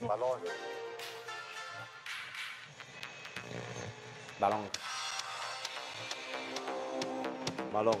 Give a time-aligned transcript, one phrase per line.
[0.00, 0.40] Balón.
[4.38, 4.70] Balón.
[7.72, 7.98] Balón.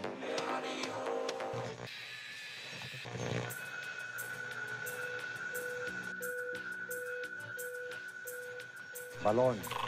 [9.24, 9.87] Balón.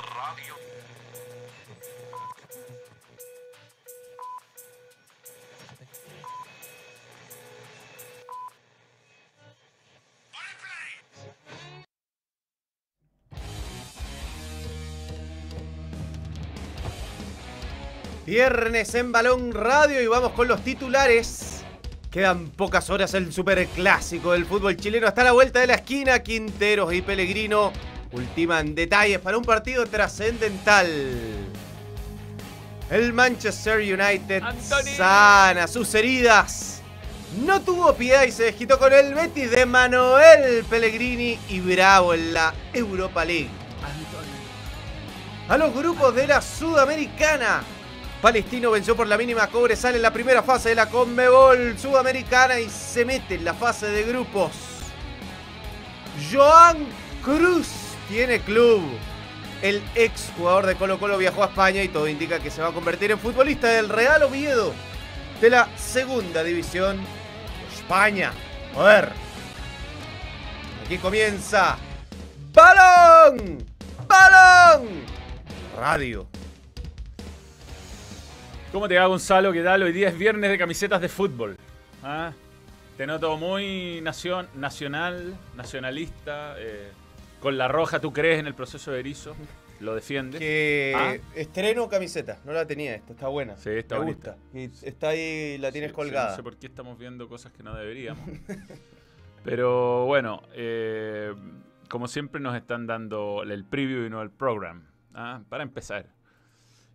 [18.30, 21.65] Viernes en Balón Radio y vamos con los titulares.
[22.12, 25.09] Quedan pocas horas el superclásico del fútbol chileno.
[25.09, 27.73] Hasta la vuelta de la esquina, Quinteros y Pellegrino
[28.12, 30.87] ultiman detalles para un partido trascendental.
[32.88, 34.97] El Manchester United Anthony.
[34.97, 36.83] sana sus heridas.
[37.45, 42.33] No tuvo piedad y se desquitó con el Betis de Manuel Pellegrini y Bravo en
[42.33, 43.51] la Europa League.
[45.49, 47.65] A los grupos de la Sudamericana.
[48.21, 52.60] Palestino venció por la mínima cobre, sale en la primera fase de la Conmebol Sudamericana
[52.60, 54.51] y se mete en la fase de grupos.
[56.30, 56.87] Joan
[57.24, 57.68] Cruz
[58.09, 58.82] tiene club.
[59.63, 62.68] El ex jugador de Colo Colo viajó a España y todo indica que se va
[62.68, 64.72] a convertir en futbolista del Real Oviedo
[65.41, 68.32] de la segunda división de España.
[68.76, 69.12] A ver.
[70.84, 71.78] Aquí comienza.
[72.53, 73.65] ¡Balón!
[74.06, 74.88] ¡Balón!
[75.78, 76.26] Radio.
[78.72, 79.53] ¿Cómo te va, Gonzalo?
[79.53, 79.82] ¿Qué tal?
[79.82, 81.56] Hoy día es viernes de camisetas de fútbol.
[82.03, 82.32] ¿Ah?
[82.97, 86.54] Te noto muy nación, nacional, nacionalista.
[86.59, 86.91] eh,
[87.41, 89.34] con la roja, ¿tú crees en el proceso de erizo?
[89.81, 90.38] ¿Lo defiendes?
[90.41, 91.15] Que ¿Ah?
[91.34, 93.56] estreno camiseta, no la tenía esta, está buena.
[93.56, 94.37] Sí, está Me bonita.
[94.53, 94.59] gusta.
[94.59, 96.31] Y está ahí, la tienes Sí, sí, colgada.
[96.31, 98.22] no sé por qué estamos viendo cosas que no deberíamos.
[99.44, 101.34] Pero bueno, eh,
[101.88, 104.87] como siempre nos están dando el preview y no el program.
[105.15, 105.41] ¿ah?
[105.48, 106.04] Para empezar.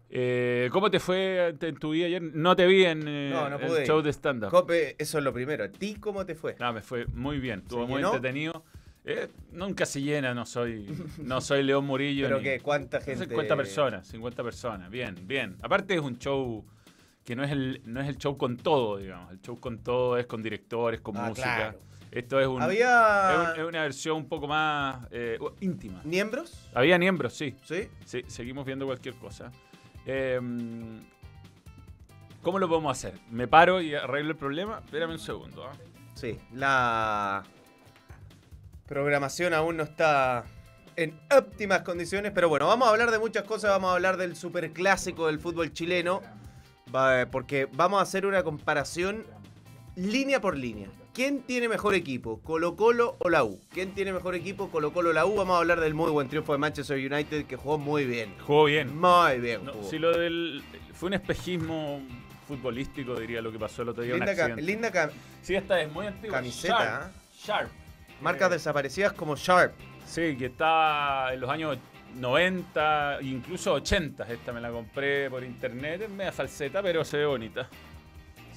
[0.10, 2.22] Eh, ¿Cómo te fue en tu vida ayer?
[2.22, 4.50] No te vi en eh, No, no el pude show de stand-up.
[4.52, 5.64] Cope, eso es lo primero.
[5.64, 6.56] ¿A ti cómo te fue?
[6.60, 8.14] Ah, me fue muy bien, estuvo muy llenó?
[8.16, 8.64] entretenido.
[9.04, 10.88] Eh, nunca se llena, no soy,
[11.20, 12.26] no soy León Murillo.
[12.28, 12.60] ¿Pero ni- qué?
[12.60, 13.26] ¿Cuánta gente?
[13.26, 15.58] 50 personas, 50 personas, bien, bien.
[15.62, 16.66] Aparte es un show
[17.24, 19.32] que no es el, no es el show con todo, digamos.
[19.32, 21.56] El show con todo es con directores, con Ah, música.
[21.56, 21.80] claro.
[22.12, 26.02] Esto es, un, ¿Había es, un- es una versión un poco más eh, íntima.
[26.06, 26.70] miembros?
[26.74, 27.56] Había miembros, sí.
[27.64, 27.90] ¿Sí?
[28.06, 29.52] Sí, seguimos viendo cualquier cosa.
[30.06, 30.40] Eh,
[32.42, 33.20] ¿Cómo lo podemos hacer?
[33.32, 34.80] ¿Me paro y arreglo el problema?
[34.86, 35.66] Espérame un segundo.
[35.66, 35.72] ¿ah?
[36.14, 36.38] Sí.
[36.54, 37.44] La
[38.86, 40.44] programación aún no está
[40.96, 43.72] en óptimas condiciones, pero bueno, vamos a hablar de muchas cosas.
[43.72, 46.22] Vamos a hablar del superclásico del fútbol chileno,
[46.96, 49.26] va- porque vamos a hacer una comparación
[49.96, 50.90] línea por línea.
[51.16, 52.42] ¿Quién tiene mejor equipo?
[52.42, 53.60] ¿Colo Colo o la U?
[53.72, 54.70] ¿Quién tiene mejor equipo?
[54.70, 55.36] ¿Colo Colo o la U?
[55.36, 58.36] Vamos a hablar del muy buen triunfo de Manchester United que jugó muy bien.
[58.46, 58.94] Jugó bien.
[59.00, 59.64] Muy bien.
[59.64, 59.90] No, jugó.
[59.90, 60.62] si lo del.
[60.94, 62.02] Fue un espejismo
[62.48, 64.14] futbolístico, diría lo que pasó el otro día.
[64.14, 64.62] un linda, accidente.
[64.62, 65.10] linda ca-
[65.42, 66.38] Sí, esta es muy antigua.
[66.38, 67.04] Camiseta, Sharp.
[67.06, 67.12] ¿ah?
[67.34, 67.70] Sharp.
[68.22, 69.74] marcas Eh, desaparecidas como Sharp.
[70.06, 71.78] Sí, que está en los años
[72.16, 74.26] 90, incluso 80.
[74.32, 77.70] Esta me la compré por internet, es media falseta, pero se ve bonita.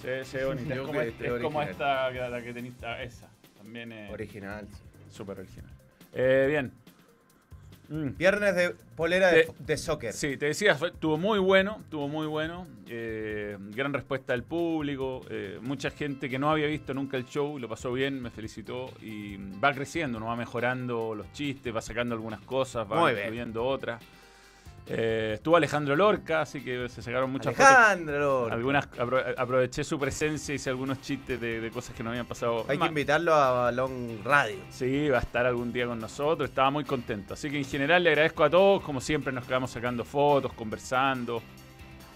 [0.01, 0.75] Se, se ve bonita.
[0.75, 3.29] Yo es como, este- es como esta, la que tenéis, ah, esa.
[3.57, 4.67] También es Original.
[5.11, 5.71] súper original.
[6.15, 6.73] Eh, bien.
[7.91, 8.17] Mm.
[8.19, 10.13] Viernes de polera de, soccer.
[10.13, 12.67] Sí, te decía, fue- estuvo muy bueno, estuvo muy bueno.
[12.91, 15.23] eh, gran respuesta del público.
[15.31, 18.91] eh, mucha gente que no había visto nunca el show, lo pasó bien, me felicitó.
[19.03, 20.27] Y va creciendo, ¿no?
[20.27, 24.03] va mejorando los chistes, va sacando algunas cosas, va incluyendo otras.
[24.91, 27.71] Eh, estuvo Alejandro Lorca, así que se sacaron muchas fotos.
[27.71, 28.49] Alejandro.
[28.50, 32.65] Algunas apro- aproveché su presencia, hice algunos chistes de, de cosas que no habían pasado.
[32.69, 34.56] Hay que invitarlo a Balón Radio.
[34.71, 37.34] Sí, va a estar algún día con nosotros, estaba muy contento.
[37.34, 41.43] Así que en general le agradezco a todos, como siempre nos quedamos sacando fotos, conversando.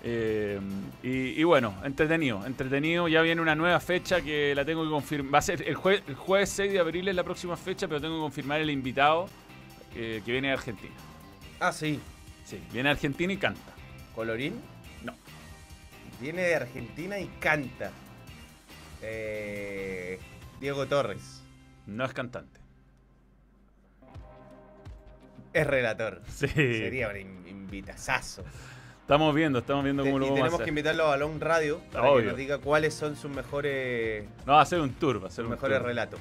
[0.04, 0.58] Eh,
[1.02, 3.06] y, y bueno, entretenido, entretenido.
[3.06, 5.34] Ya viene una nueva fecha que la tengo que confirmar.
[5.34, 8.00] Va a ser el, jue- el jueves 6 de abril es la próxima fecha, pero
[8.00, 9.28] tengo que confirmar el invitado
[9.94, 10.94] eh, que viene de Argentina.
[11.60, 12.00] Ah, sí.
[12.52, 13.72] Sí, viene de Argentina y canta.
[14.14, 14.60] ¿Colorín?
[15.02, 15.14] No.
[16.20, 17.90] Viene de Argentina y canta.
[19.00, 20.18] Eh,
[20.60, 21.42] Diego Torres.
[21.86, 22.60] No es cantante.
[25.52, 26.22] Es relator.
[26.28, 26.46] Sí.
[26.48, 28.44] Sería un in- invitazazo.
[29.00, 30.64] Estamos viendo, estamos viendo cómo y lo vamos a tenemos hacer.
[30.64, 34.60] que invitarlo a Balón Radio para que nos diga cuáles son sus mejores, No, va
[34.62, 35.86] a ser un tour, va a ser sus un mejores tour.
[35.86, 36.20] relatos.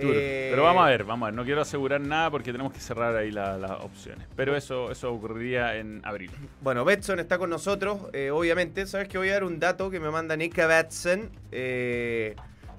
[0.00, 1.34] Eh, Pero vamos a ver, vamos a ver.
[1.34, 4.26] No quiero asegurar nada porque tenemos que cerrar ahí la- las opciones.
[4.36, 6.30] Pero eso, eso ocurriría en abril.
[6.60, 8.86] Bueno, Betson está con nosotros, eh, obviamente.
[8.86, 11.30] Sabes que voy a dar un dato que me manda Nick Betson.
[11.52, 12.34] Eh,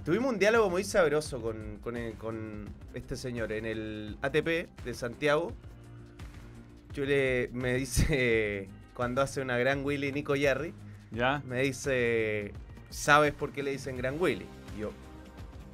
[0.05, 5.51] Tuvimos un diálogo muy sabroso con, con, con este señor en el ATP de Santiago.
[6.93, 10.73] Yo le me dice cuando hace una gran Willy Nico Jerry,
[11.11, 11.43] ¿Ya?
[11.45, 12.53] me dice,
[12.89, 14.45] ¿sabes por qué le dicen Gran Willy?
[14.77, 14.91] Y yo,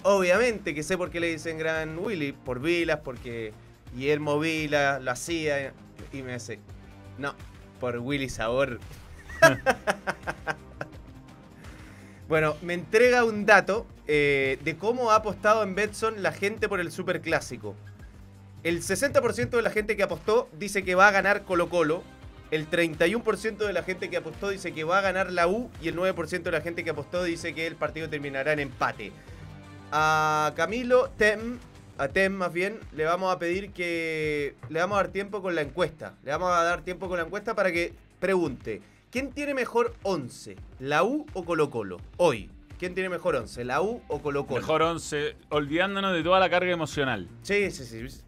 [0.06, 3.54] obviamente que sé por qué le dicen Gran Willy, por Vilas, porque
[3.96, 5.74] Guillermo Vila lo hacía.
[6.14, 6.60] Y me dice,
[7.18, 7.34] no,
[7.80, 8.80] por Willy Sabor.
[12.30, 16.80] bueno, me entrega un dato eh, de cómo ha apostado en Betson la gente por
[16.80, 17.76] el Superclásico.
[18.64, 22.04] El 60% de la gente que apostó dice que va a ganar Colo Colo.
[22.52, 25.72] El 31% de la gente que apostó dice que va a ganar la U.
[25.82, 29.12] Y el 9% de la gente que apostó dice que el partido terminará en empate.
[29.92, 31.60] A Camilo Tem,
[31.98, 35.56] a Tem más bien, le vamos a pedir que le vamos a dar tiempo con
[35.56, 36.16] la encuesta.
[36.24, 40.56] Le vamos a dar tiempo con la encuesta para que pregunte, ¿quién tiene mejor 11?
[40.80, 41.98] ¿La U o Colo Colo?
[42.18, 42.50] Hoy.
[42.78, 43.64] ¿Quién tiene mejor 11?
[43.64, 44.60] ¿La U o Colo Colo?
[44.60, 47.30] Mejor 11, olvidándonos de toda la carga emocional.
[47.42, 48.22] Sí, sí, sí.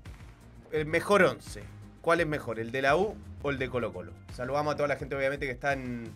[0.72, 1.64] El mejor 11.
[2.02, 2.60] ¿Cuál es mejor?
[2.60, 4.14] ¿El de la U o el de Colo Colo?
[4.34, 6.10] Saludamos a toda la gente obviamente que está en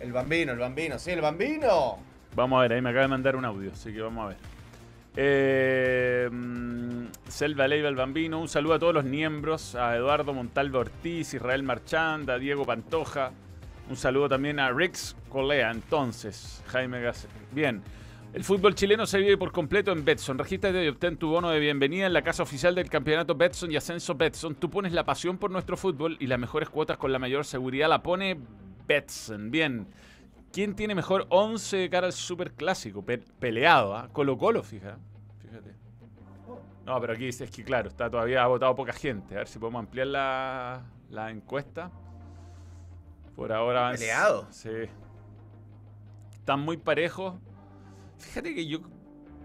[0.00, 0.98] el Bambino, el Bambino.
[0.98, 1.98] Sí, el Bambino.
[2.34, 4.55] Vamos a ver, ahí me acaba de mandar un audio, así que vamos a ver.
[5.16, 10.80] Eh, mm, Selva Leiva el Bambino, un saludo a todos los miembros, a Eduardo Montalva
[10.80, 13.32] Ortiz, Israel Marchanda, a Diego Pantoja,
[13.88, 17.26] un saludo también a Rix Colea, entonces, Jaime Gas.
[17.52, 17.82] Bien,
[18.34, 20.38] el fútbol chileno se vive por completo en Betson.
[20.38, 23.76] Regístrate y obtén tu bono de bienvenida en la casa oficial del campeonato Betson y
[23.76, 24.56] Ascenso Betson.
[24.56, 27.88] Tú pones la pasión por nuestro fútbol y las mejores cuotas con la mayor seguridad
[27.88, 28.36] la pone
[28.86, 29.50] Betson.
[29.50, 29.86] Bien.
[30.56, 33.04] ¿Quién tiene mejor 11 de cara al super clásico?
[33.38, 34.08] peleado, ¿ah?
[34.10, 34.96] Colo Colo, fija.
[35.42, 35.74] Fíjate.
[36.86, 39.34] No, pero aquí es que claro, está todavía ha votado poca gente.
[39.34, 41.90] A ver si podemos ampliar la, la encuesta.
[43.36, 43.90] Por ahora.
[43.92, 44.46] ¿Peleado?
[44.50, 44.70] Sí.
[46.32, 47.34] Están muy parejos.
[48.18, 48.80] Fíjate que yo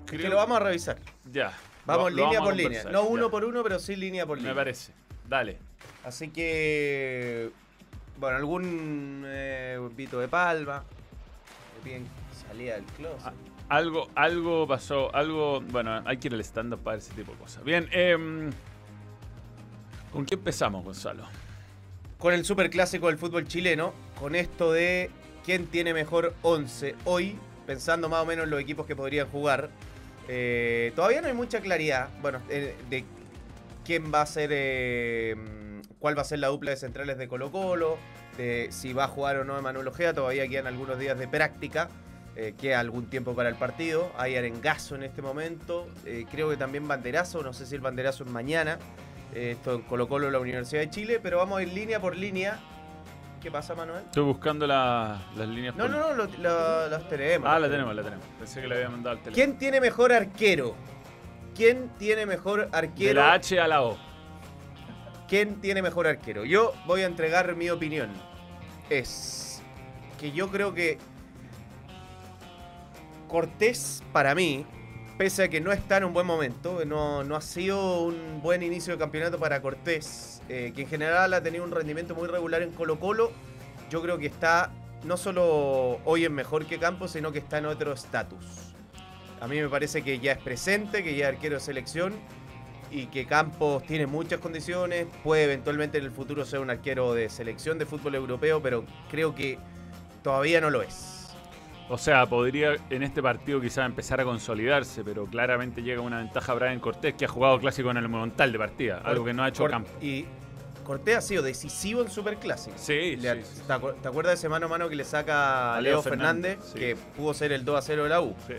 [0.06, 0.30] Que creo.
[0.30, 0.98] lo vamos a revisar.
[1.30, 1.52] Ya.
[1.86, 2.84] Vamos lo- lo línea vamos por línea.
[2.86, 3.32] No uno ya.
[3.32, 4.56] por uno, pero sí línea por Me línea.
[4.56, 4.94] parece.
[5.28, 5.60] Dale.
[6.06, 7.52] Así que.
[8.18, 10.86] Bueno, algún eh, Vito de Palma.
[11.84, 12.06] Piden
[12.48, 13.26] salida del closet.
[13.26, 13.34] Ah.
[13.70, 15.62] Algo, algo pasó, algo.
[15.62, 17.64] Bueno, hay que ir al stand-up para ese tipo de cosas.
[17.64, 18.52] Bien, em,
[20.12, 21.24] ¿con qué empezamos, Gonzalo?
[22.18, 25.10] Con el superclásico del fútbol chileno, con esto de
[25.46, 29.70] quién tiene mejor 11 hoy, pensando más o menos en los equipos que podrían jugar.
[30.28, 33.04] eh, todavía no hay mucha claridad, bueno, eh, de
[33.84, 35.36] quién va a ser, eh,
[36.02, 37.98] cuál va a ser la dupla de centrales de Colo Colo,
[38.38, 41.88] de si va a jugar o no Emanuel Ojea, todavía quedan algunos días de práctica.
[42.38, 44.10] eh, queda algún tiempo para el partido.
[44.18, 45.88] Hay arengazo en este momento.
[46.06, 47.44] eh, creo que también banderazo.
[47.44, 48.80] No sé si el banderazo es mañana.
[49.36, 51.20] Eh, esto en Colo Colo, la Universidad de Chile.
[51.22, 52.58] Pero vamos a ir línea por línea.
[53.42, 54.04] ¿Qué pasa, Manuel?
[54.06, 55.76] Estoy buscando la- las líneas.
[55.76, 57.50] No, por- no, no, lo- lo- las tenemos.
[57.50, 58.26] Ah, las la tenemos, la tenemos.
[58.40, 59.36] Pensé que la había mandado al teléfono.
[59.36, 60.76] ¿Quién tiene mejor arquero?
[61.54, 63.20] ¿Quién tiene mejor De arquero?
[63.22, 63.98] la H a la O.
[65.32, 66.44] ¿Quién tiene mejor arquero?
[66.44, 68.10] Yo voy a entregar mi opinión.
[68.90, 69.62] Es
[70.20, 70.98] que yo creo que
[73.30, 74.66] Cortés, para mí,
[75.18, 78.62] pese a que no está en un buen momento, no, no ha sido un buen
[78.62, 82.62] inicio de campeonato para Cortés, eh, que en general ha tenido un rendimiento muy regular
[82.62, 83.32] en Colo Colo,
[83.90, 84.74] yo creo que está
[85.06, 88.74] no solo hoy en mejor que Campos, sino que está en otro estatus.
[89.40, 92.16] A mí me parece que ya es presente, que ya es arquero de selección
[92.92, 97.30] y que Campos tiene muchas condiciones, puede eventualmente en el futuro ser un arquero de
[97.30, 99.58] selección de fútbol europeo, pero creo que
[100.24, 101.18] todavía no lo es.
[101.90, 106.52] O sea, podría en este partido quizás empezar a consolidarse, pero claramente llega una ventaja
[106.52, 109.44] a Brian Cortés, que ha jugado clásico en el Monumental de partida, algo que no
[109.44, 109.90] ha hecho Cor- Campo.
[110.02, 110.26] Y
[110.86, 112.76] Cortés ha sido decisivo en Superclásico.
[112.78, 113.62] Sí, Le sí, sí.
[113.68, 115.94] ¿te, acu- te acuerdas de ese mano a mano que le saca a A Leo,
[115.96, 116.80] Leo Fernández, Fernández, sí.
[116.80, 118.36] que pudo ser el 2 a 0 de la U?
[118.48, 118.54] Sí.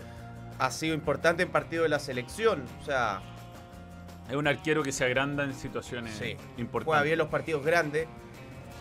[0.59, 2.63] Ha sido importante en partido de la selección.
[2.81, 3.19] O sea,
[4.29, 6.37] Es un arquero que se agranda en situaciones Sí.
[6.57, 6.85] importantes.
[6.85, 8.07] juega bien los partidos grandes.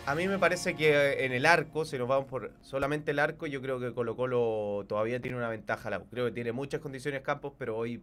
[0.06, 3.46] A mí me parece que en el arco, si nos vamos por solamente el arco,
[3.46, 6.00] yo creo que Colo Colo todavía tiene una ventaja.
[6.11, 8.00] Creo que tiene muchas condiciones Campos, pero hoy,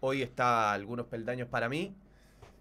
[0.00, 1.92] hoy está algunos peldaños para mí.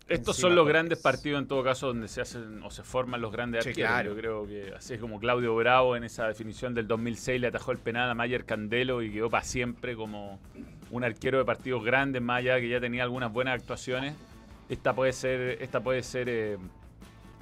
[0.08, 3.22] Estos encima son los grandes partidos en todo caso donde se hacen o se forman
[3.22, 3.92] los grandes Sí, arqueros.
[3.92, 4.10] claro.
[4.10, 7.72] Yo creo que así es como Claudio Bravo en esa definición del 2006 le atajó
[7.72, 10.40] el penal a Mayer Candelo y quedó para siempre como
[10.92, 14.16] un arquero de partidos grandes, más allá que ya tenía algunas buenas actuaciones.
[14.70, 16.58] Esta puede ser, esta puede ser eh,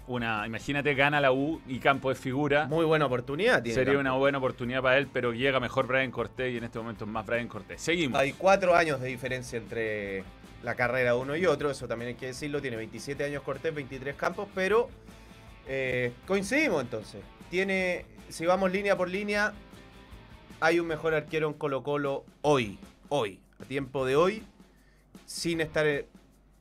[0.08, 2.66] una, imagínate gana la U y Campo es figura.
[2.68, 3.62] Muy buena oportunidad.
[3.62, 6.80] Tiene Sería una buena oportunidad para él, pero llega mejor Brian Cortés y en este
[6.80, 7.82] momento es más Brian Cortés.
[7.82, 8.20] Seguimos.
[8.20, 10.24] Hay cuatro años de diferencia entre
[10.64, 12.62] la carrera de uno y otro, eso también hay que decirlo.
[12.62, 14.90] Tiene 27 años Cortés, 23 Campos, pero
[15.68, 17.22] eh, coincidimos entonces.
[17.50, 19.54] Tiene, si vamos línea por línea,
[20.60, 22.80] hay un mejor arquero en Colo Colo hoy.
[23.10, 23.40] Hoy.
[23.62, 24.44] a tiempo de hoy,
[25.26, 25.86] sin estar...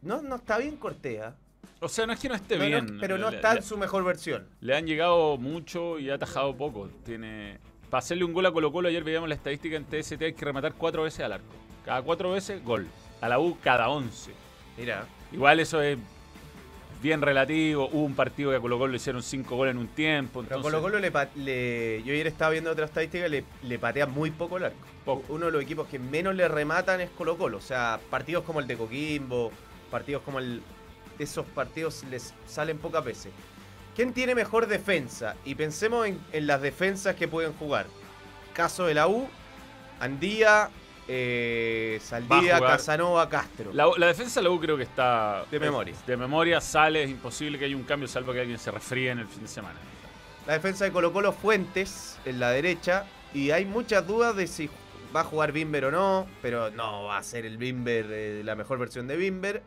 [0.02, 1.34] No, no está bien Cortea.
[1.80, 2.98] O sea, no es que no esté No, no, bien.
[3.00, 4.46] pero no le, está en su mejor versión.
[4.60, 6.88] le han llegado mucho y ha atajado poco.
[7.04, 7.58] Tiene.
[7.90, 10.44] Para hacerle un gol a Colo Colo, ayer veíamos la estadística en TST, hay que
[10.44, 11.54] rematar cuatro veces al arco.
[11.84, 12.86] Cada cuatro veces, gol.
[13.20, 14.32] A la U, cada once.
[14.76, 15.98] Mira, Igual eso es
[17.02, 17.88] bien relativo.
[17.92, 20.42] Hubo un partido que a Colo Colo le hicieron cinco goles en un tiempo.
[20.42, 24.06] pero a Colo Colo le, le- Yo ayer estaba viendo otra estadística, le, le patea
[24.06, 24.76] muy poco el arco.
[25.04, 25.32] Poco.
[25.34, 27.58] Uno de los equipos que menos le rematan es Colo Colo.
[27.58, 29.52] O sea, partidos como el de Coquimbo,
[29.90, 30.62] partidos como el...
[31.18, 33.32] Esos partidos les salen pocas veces.
[33.94, 35.34] ¿Quién tiene mejor defensa?
[35.46, 37.86] Y pensemos en, en las defensas que pueden jugar.
[38.52, 39.26] Caso de la U,
[40.00, 40.68] Andía,
[41.08, 42.58] eh, Saldía.
[42.60, 43.72] Casanova, Castro.
[43.72, 45.44] La, la defensa de la U creo que está.
[45.50, 45.94] De memoria.
[46.06, 49.20] De memoria sale, es imposible que haya un cambio, salvo que alguien se resfríe en
[49.20, 49.78] el fin de semana.
[50.46, 53.04] La defensa de Colo Colo Fuentes en la derecha.
[53.34, 54.70] Y hay muchas dudas de si
[55.14, 56.26] va a jugar Bimber o no.
[56.42, 59.62] Pero no va a ser el Bimber, eh, la mejor versión de Bimber.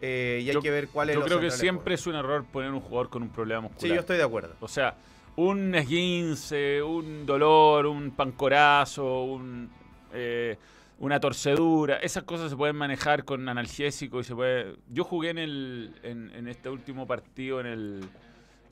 [0.00, 2.44] Eh, y hay Yo- que ver cuál es Yo creo que siempre es un error
[2.52, 3.82] poner un jugador con un problema muscular.
[3.88, 4.54] Sí, yo estoy de acuerdo.
[4.60, 4.96] O sea,
[5.36, 9.70] un esguince, un dolor, un pancorazo, un,
[10.12, 10.56] eh,
[10.98, 14.76] una torcedura, esas cosas se pueden manejar con analgésico y se puede...
[14.90, 18.04] Yo jugué en, el, en, en este último partido en el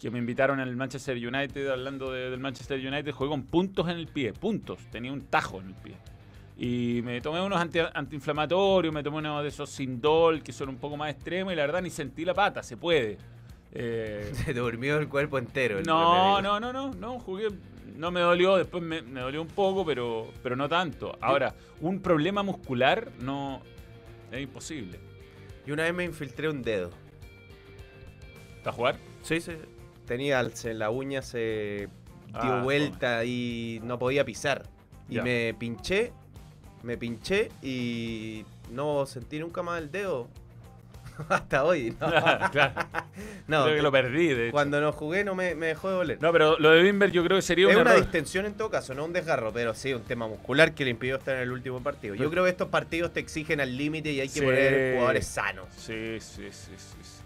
[0.01, 3.97] que me invitaron el Manchester United, hablando de- del Manchester United, jugué con puntos en
[3.97, 5.95] el pie, puntos, tenía un tajo en el pie.
[6.57, 10.77] Y me tomé unos anti- antiinflamatorios, me tomé unos de esos Sindol que son un
[10.77, 13.19] poco más extremos y la verdad ni sentí la pata, se puede.
[13.73, 15.79] Eh, Se durmió el cuerpo entero.
[15.79, 17.49] el no, no, no, no, no, jugué.
[17.97, 21.17] No me dolió, después me, me dolió un poco, pero, pero no tanto.
[21.21, 23.61] Ahora, un problema muscular no
[24.33, 24.99] es imposible.
[25.67, 26.91] Y una vez me infiltré un dedo.
[28.57, 28.97] ¿Está a jugar?
[29.23, 29.53] Sí, sí.
[30.07, 31.89] Tenía se- la uña se
[32.27, 34.65] dio Ah, vuelta y no podía pisar.
[35.09, 35.23] Y Ya.
[35.23, 36.13] me pinché,
[36.83, 40.29] me pinché y no sentí nunca más el dedo.
[41.29, 41.95] Hasta hoy.
[42.01, 42.09] No,
[42.53, 42.73] claro.
[43.47, 44.53] No, creo que lo perdí, de hecho.
[44.53, 46.19] cuando no jugué no me, me dejó de doler.
[46.21, 48.03] No, pero lo de Bimber yo creo que sería es un una error.
[48.03, 51.17] distensión en todo caso, no un desgarro, pero sí un tema muscular que le impidió
[51.17, 52.15] estar en el último partido.
[52.15, 54.41] Yo creo que estos partidos te exigen al límite y hay que Sí.
[54.41, 55.67] poner jugadores sanos.
[55.77, 57.23] Sí, sí, sí, sí, sí.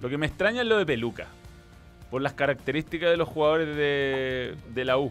[0.00, 1.26] Lo que me extraña es lo de Peluca.
[2.10, 5.10] Por las características de los jugadores de, de la U.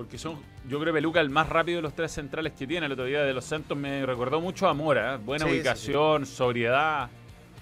[0.00, 2.86] Porque son, yo creo que Peluca el más rápido de los tres centrales que tiene.
[2.86, 5.16] El otro día de los Santos me recordó mucho a Mora.
[5.16, 5.18] ¿eh?
[5.22, 7.10] Buena Sí, sí, ubicación, sobriedad,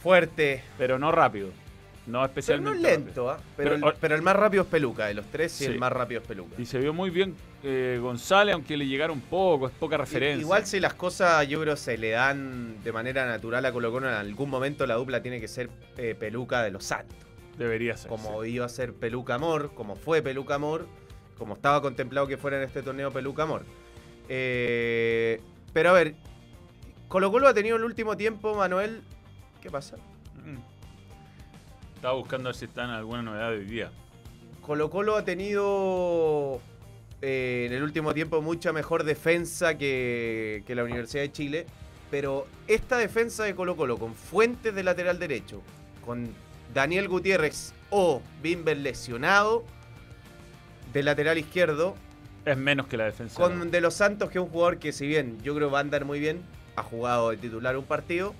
[0.00, 1.48] Fuerte, pero no rápido.
[1.48, 1.52] No
[2.04, 3.04] pero no especialmente es rápido.
[3.06, 3.40] lento, ¿ah?
[3.56, 5.64] pero, Pero- el, pero el más rápido es Peluca, de los tres Sí.
[5.64, 6.54] el más rápido es Peluca.
[6.62, 10.40] Y se vio muy bien eh, González, aunque le llegaron poco, es poca referencia.
[10.40, 14.08] Igual si las cosas yo creo se le dan de manera natural a Colo Colo,
[14.08, 17.18] en algún momento la dupla tiene que ser eh, Peluca de los Santos.
[17.58, 18.08] Debería ser.
[18.08, 20.86] Como iba a ser Peluca Amor, como fue Peluca Amor,
[21.38, 23.64] como estaba contemplado que fuera en este torneo Peluca Amor.
[24.28, 25.40] Eh,
[25.72, 26.14] pero a ver,
[27.08, 29.02] Colo Colo ha tenido el último tiempo, Manuel.
[29.62, 29.96] ¿Qué pasa?
[30.44, 30.58] Mm.
[31.94, 33.90] Estaba buscando si está en alguna novedad de hoy día.
[34.60, 36.60] Colo Colo ha tenido
[37.22, 41.66] eh, en el último tiempo mucha mejor defensa que, que la Universidad de Chile.
[42.10, 45.60] Pero esta defensa de Colo Colo con Fuentes de lateral derecho,
[46.04, 46.34] con
[46.72, 49.64] Daniel Gutiérrez o Bimber lesionado
[50.98, 51.94] de lateral izquierdo,
[52.44, 53.40] Es menos que la defensa.
[53.40, 55.80] con De Los Santos, que es un jugador que si bien yo creo va a
[55.82, 56.42] andar muy bien,
[56.76, 58.34] ha jugado de titular un partido,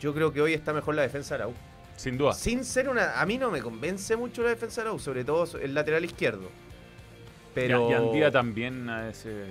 [0.00, 1.54] yo creo que hoy está mejor la defensa de la U.
[1.96, 2.32] Sin duda.
[2.32, 3.20] Sin ser una.
[3.20, 6.04] A mí no me convence mucho la defensa de la U, sobre todo el lateral
[6.04, 6.48] izquierdo.
[7.54, 7.90] Pero.
[7.90, 9.48] Y, Andía también a veces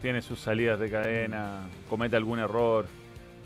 [0.00, 2.86] tiene sus salidas de cadena, comete algún error.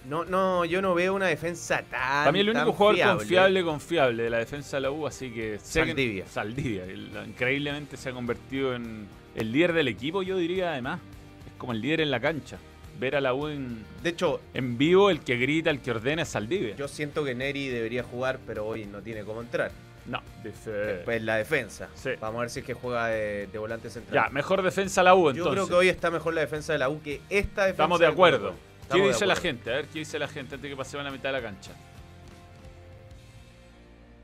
[0.08, 2.32] No, no, yo no veo una defensa tan.
[2.32, 3.18] Mí el único jugador fiable.
[3.18, 5.58] confiable, confiable de la defensa de la U, así que...
[5.62, 6.26] Saldivia.
[6.26, 6.84] Saldivia.
[7.26, 11.00] Increíblemente se ha convertido en el líder del equipo, yo diría además.
[11.46, 12.58] Es como el líder en la cancha.
[13.00, 16.22] Ver a la U en, De hecho, en vivo, el que grita, el que ordena
[16.22, 16.76] es Saldivia.
[16.76, 19.72] yo siento que Neri debería jugar, pero hoy no tiene cómo entrar.
[20.06, 20.70] no, dice...
[20.70, 21.88] Después la defensa.
[21.94, 22.10] Sí.
[22.20, 24.26] Vamos a ver si es que juega de, de volante central.
[24.26, 25.44] Ya, mejor defensa la U entonces.
[25.44, 27.70] yo creo que hoy está mejor la defensa de la U que esta defensa.
[27.70, 28.54] Estamos de acuerdo.
[28.90, 29.70] ¿Qué dice la gente?
[29.70, 31.42] A ver, ¿qué dice la gente antes de que pasemos a la mitad de la
[31.42, 31.72] cancha?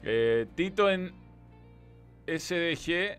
[0.02, 1.12] Eh, Tito en
[2.26, 3.18] SDG,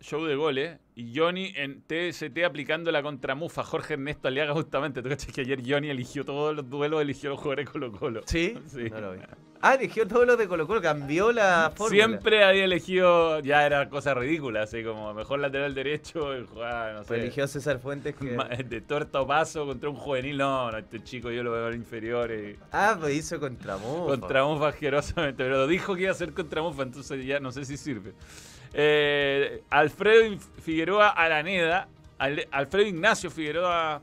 [0.00, 3.62] show de goles, y Johnny en TST aplicando la contramufa.
[3.62, 5.00] Jorge Ernesto Aliaga, justamente.
[5.00, 8.22] ¿Tú cachas que ayer Johnny eligió todos los duelos, eligió los jugadores Colo Colo?
[8.26, 8.54] ¿Sí?
[8.68, 8.90] Sí.
[8.90, 9.20] No lo vi.
[9.60, 12.04] Ah, eligió todos los de Colo Colo, cambió la fórmula.
[12.06, 17.00] Siempre había elegido, ya era cosa ridícula, así como mejor lateral derecho, y jugaba, no
[17.00, 17.08] sé.
[17.08, 18.36] Pues eligió César Fuentes que.
[18.36, 21.72] ma- De torta o paso contra un juvenil, no, no, este chico yo lo veo
[21.74, 22.30] inferior.
[22.30, 22.56] Y...
[22.70, 24.06] Ah, pues hizo contra Mufa.
[24.06, 27.64] Contra Mufa asquerosamente, pero dijo que iba a ser contra Mufa, entonces ya no sé
[27.64, 28.12] si sirve.
[28.74, 34.02] Eh, Alfredo Figueroa Araneda, Al- Alfredo Ignacio Figueroa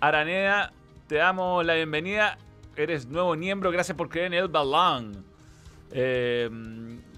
[0.00, 0.72] Araneda,
[1.06, 2.38] te damos la bienvenida.
[2.76, 5.24] Eres nuevo miembro, gracias por creer en el balón.
[5.92, 6.48] Eh,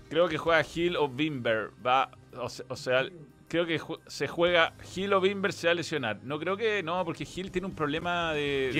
[0.08, 1.70] creo que juega Hill o Bimber.
[1.86, 3.06] Va, o, se- o sea,
[3.48, 6.18] creo que ju- se juega Hill o Bimber se va a lesionar.
[6.22, 8.70] No creo que no, porque Hill tiene un problema de.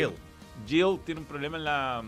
[0.67, 2.03] Jill tiene un problema en la.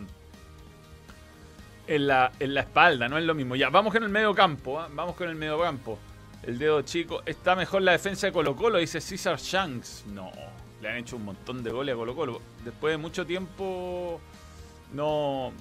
[1.86, 3.56] En la, en la espalda, no es lo mismo.
[3.56, 4.80] Ya, vamos con el medio campo.
[4.80, 4.88] ¿ah?
[4.92, 5.98] Vamos con el medio campo.
[6.42, 7.22] El dedo chico.
[7.26, 10.04] Está mejor la defensa de Colo Colo, dice César Shanks.
[10.06, 10.30] No,
[10.80, 12.40] le han hecho un montón de goles a Colo Colo.
[12.64, 14.20] Después de mucho tiempo,
[14.92, 15.52] no,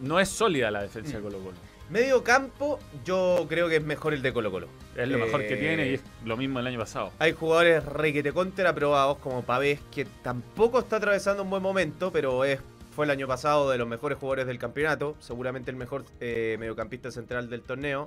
[0.00, 1.56] no es sólida la defensa de Colo Colo.
[1.88, 4.68] Medio campo, yo creo que es mejor el de Colo Colo.
[4.96, 7.12] Es lo mejor que Eh, tiene y es lo mismo del año pasado.
[7.18, 12.44] Hay jugadores requete contra aprobados como Pavés, que tampoco está atravesando un buen momento, pero
[12.44, 12.58] es
[12.96, 17.10] fue el año pasado de los mejores jugadores del campeonato, seguramente el mejor eh, mediocampista
[17.10, 18.06] central del torneo.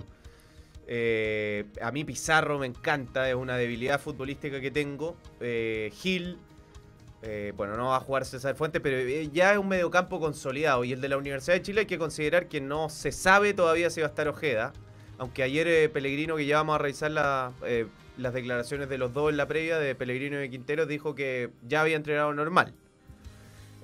[0.88, 5.16] Eh, a mí Pizarro me encanta, es una debilidad futbolística que tengo.
[5.42, 6.40] Eh, Gil,
[7.56, 8.98] bueno, no va a jugar César Fuentes, pero
[9.32, 10.84] ya es un mediocampo consolidado.
[10.84, 13.92] Y el de la Universidad de Chile hay que considerar que no se sabe todavía
[13.92, 14.74] si va a estar Ojeda.
[15.20, 17.52] Aunque ayer Pellegrino, que ya vamos a revisar la,
[18.18, 21.52] las declaraciones de los dos en la previa, de Pellegrino y de Quinteros, dijo que
[21.68, 22.74] ya había entrenado normal.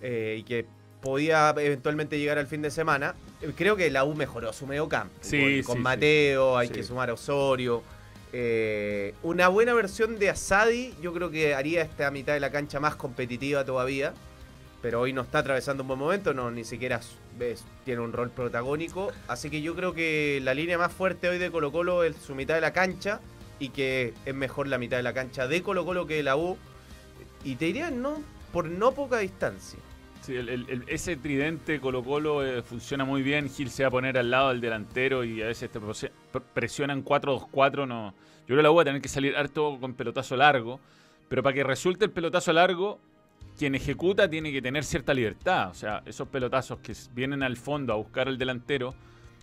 [0.02, 0.66] Y que
[1.06, 3.14] podía eventualmente llegar al fin de semana.
[3.42, 5.14] Eh, Creo que la U mejoró su mediocampo.
[5.22, 7.84] Sí, con, con sí, Mateo, hay que sumar a Osorio.
[8.34, 12.80] Eh, una buena versión de Asadi, yo creo que haría esta mitad de la cancha
[12.80, 14.14] más competitiva todavía.
[14.82, 17.00] Pero hoy no está atravesando un buen momento, no ni siquiera
[17.38, 19.12] ves, tiene un rol protagónico.
[19.28, 22.34] Así que yo creo que la línea más fuerte hoy de Colo Colo es su
[22.34, 23.20] mitad de la cancha
[23.60, 26.36] y que es mejor la mitad de la cancha de Colo Colo que de la
[26.36, 26.58] U.
[27.44, 28.22] Y te diría no
[28.52, 29.80] por no poca distancia.
[30.26, 33.50] Sí, el- ese tridente Colo Colo eh, funciona muy bien.
[33.50, 35.80] Gil se va a poner al lado del delantero y a veces te
[36.54, 37.88] presionan 4-2-4.
[37.88, 38.14] No.
[38.42, 40.80] Yo creo que la U va a tener que salir harto con pelotazo largo.
[41.30, 43.00] Pero para que resulte el pelotazo largo,
[43.58, 45.70] quien ejecuta tiene que tener cierta libertad.
[45.70, 48.94] O sea, esos pelotazos que vienen al fondo a buscar al delantero,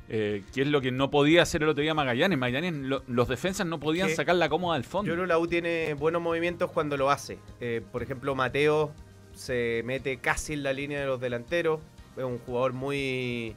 [0.08, 2.38] eh, que es lo que no podía hacer el otro día Magallanes.
[2.38, 5.08] Magallanes, lo- los defensas no podían sacar la cómoda al fondo.
[5.08, 7.38] Yo creo que la U tiene buenos movimientos cuando lo hace.
[7.60, 8.92] Eh, por ejemplo, Mateo
[9.34, 11.80] se mete casi en la línea de los delanteros.
[12.16, 13.54] Es un jugador muy...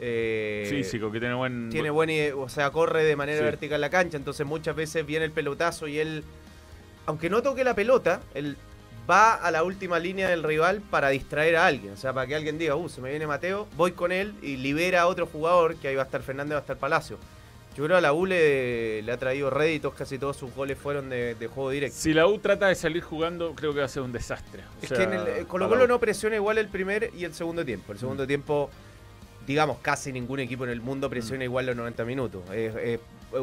[0.00, 1.70] eh, Físico, que tiene buen.
[1.70, 3.44] Tiene buen, o sea, corre de manera Sí.
[3.44, 6.24] vertical la cancha, entonces muchas veces viene el pelotazo y él,
[7.06, 8.56] aunque no toque la pelota, él
[9.08, 12.34] va a la última línea del rival para distraer a alguien, o sea, para que
[12.34, 15.76] alguien diga, uh, se me viene Mateo, voy con él y libera a otro jugador,
[15.76, 17.16] que ahí va a estar Fernández, va a estar Palacio.
[17.76, 20.78] Yo creo que a la U le, le ha traído réditos, casi todos sus goles
[20.78, 21.98] fueron de, de juego directo.
[21.98, 24.62] Si la U trata de salir jugando, creo que va a ser un desastre.
[24.62, 27.34] O Es sea, que en el, eh, Colo no presiona igual el primer y el
[27.34, 27.92] segundo tiempo.
[27.92, 28.70] El segundo tiempo,
[29.46, 32.42] digamos, casi ningún equipo en el mundo presiona igual los 90 minutos.
[32.50, 33.00] Es, es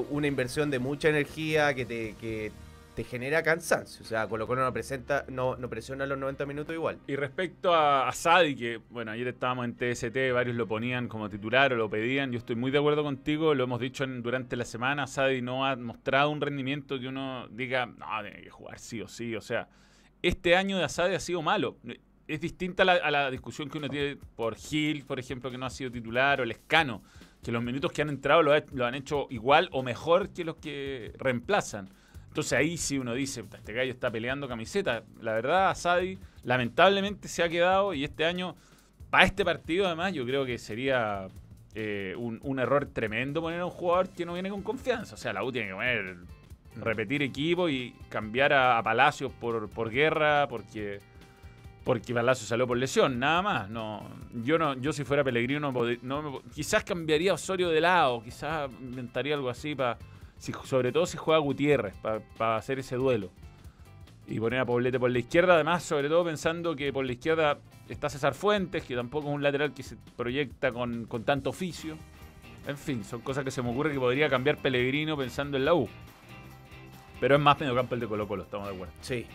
[0.09, 2.51] una inversión de mucha energía que te, que
[2.95, 4.03] te genera cansancio.
[4.03, 6.99] O sea, Colo Colo no, presenta, no, no presiona los 90 minutos igual.
[7.07, 11.29] Y respecto a, a Sadi, que bueno, ayer estábamos en TST, varios lo ponían como
[11.29, 12.31] titular o lo pedían.
[12.31, 15.07] Yo estoy muy de acuerdo contigo, lo hemos dicho en- durante la semana.
[15.07, 19.07] Sadi no ha mostrado un rendimiento que uno diga, no, tiene que jugar sí o
[19.07, 19.35] sí.
[19.35, 19.67] O sea,
[20.21, 21.77] este año de Asadi ha sido malo.
[22.27, 25.57] Es distinta a la, a la discusión que uno tiene por Gil, por ejemplo, que
[25.57, 27.03] no ha sido titular, o Lescano,
[27.43, 30.45] que los minutos que han entrado lo, ha- lo han hecho igual o mejor que
[30.45, 31.89] los que reemplazan.
[32.33, 35.03] Entonces ahí sí uno dice, "Puta, este gallo está peleando camiseta.
[35.21, 38.55] La verdad, Asadi lamentablemente se ha quedado y este año,
[39.11, 41.27] para este partido además, yo creo que sería
[41.75, 45.13] eh, un, error tremendo poner a un jugador que no viene con confianza.
[45.13, 46.17] O sea, la U tiene que poner,
[46.77, 51.01] repetir equipo y cambiar a, Palacios por, por guerra, porque
[51.83, 53.69] porque Palacios salió por lesión, nada más.
[53.69, 54.09] No,
[54.43, 58.71] yo no, yo si fuera Pellegrino no, no quizás cambiaría a Osorio de lado, quizás
[58.81, 59.99] inventaría algo así para,
[60.51, 61.93] sobre todo si juega Gutiérrez,
[62.37, 63.29] para hacer ese duelo.
[64.27, 67.57] Y poner a Poblete por la izquierda, además, sobre todo pensando que por la izquierda
[67.89, 71.97] está César Fuentes, que tampoco es un lateral que se proyecta con, con tanto oficio.
[72.67, 75.73] En fin, son cosas que se me ocurre que podría cambiar Pellegrino pensando en la
[75.73, 75.89] U.
[77.19, 78.93] Pero es más mediocampo el de Colo Colo, estamos de acuerdo.
[79.01, 79.25] Sí.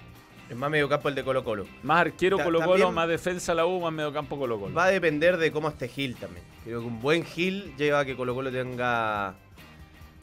[0.48, 1.66] Es más medio campo el de Colo Colo.
[1.82, 4.74] Más arquero Ta- Colo Colo, más defensa la U, más mediocampo Colo Colo.
[4.74, 6.42] Va a depender de cómo esté Gil también.
[6.64, 9.34] Creo que un buen Gil lleva a que Colo Colo tenga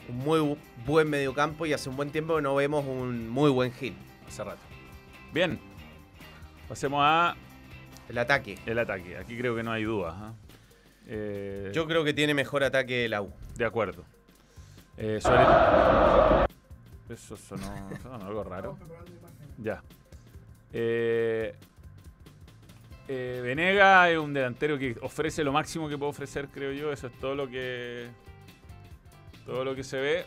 [0.09, 3.49] un muy bu- buen mediocampo y hace un buen tiempo que no vemos un muy
[3.51, 3.95] buen Gil.
[4.27, 4.59] Hace rato.
[5.33, 5.59] Bien.
[6.67, 7.35] Pasemos a
[8.09, 8.57] El ataque.
[8.65, 9.17] el ataque.
[9.17, 10.13] Aquí creo que no hay dudas.
[10.17, 10.33] ¿ah?
[11.07, 13.31] Eh, Yo creo que tiene mejor ataque la U.
[13.55, 14.03] De acuerdo.
[14.97, 15.19] Eh.
[17.09, 18.77] Eso sonó, sonó algo raro.
[19.61, 19.83] Ya.
[20.73, 21.53] Eh,
[23.07, 26.91] eh, Venega es un delantero que ofrece lo máximo que puede ofrecer, creo yo.
[26.91, 28.07] Eso es todo lo que.
[29.45, 30.25] Todo lo que se ve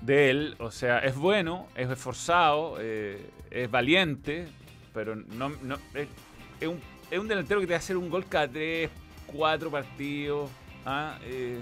[0.00, 0.56] de él.
[0.58, 4.46] O sea, es bueno, es esforzado, eh, es valiente.
[4.94, 6.08] pero no, no es,
[6.60, 6.80] es un,
[7.10, 8.90] es un delantero que te va a hacer un gol cada tres,
[9.26, 10.50] cuatro partidos.
[10.84, 11.18] ¿ah?
[11.24, 11.60] Eh,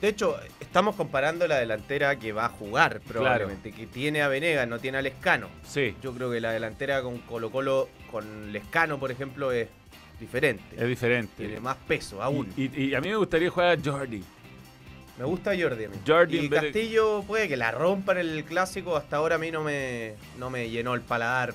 [0.00, 4.68] De hecho, estamos comparando la delantera que va a jugar probablemente, que tiene a Venegas,
[4.68, 5.48] no tiene a Lescano.
[5.64, 9.68] sí, Yo creo que la delantera con Colo Colo, con Lescano, por ejemplo, es
[10.20, 10.76] diferente.
[10.76, 11.32] es diferente.
[11.36, 12.52] Tiene más peso aún.
[12.56, 14.22] Y, y- y a mí me gustaría jugar a Jordi.
[15.18, 15.96] Me gusta Jordi a mí.
[16.06, 18.96] Jordi y Castillo puede que la rompa en el clásico.
[18.96, 21.54] Hasta ahora a mí no me, no me llenó el paladar.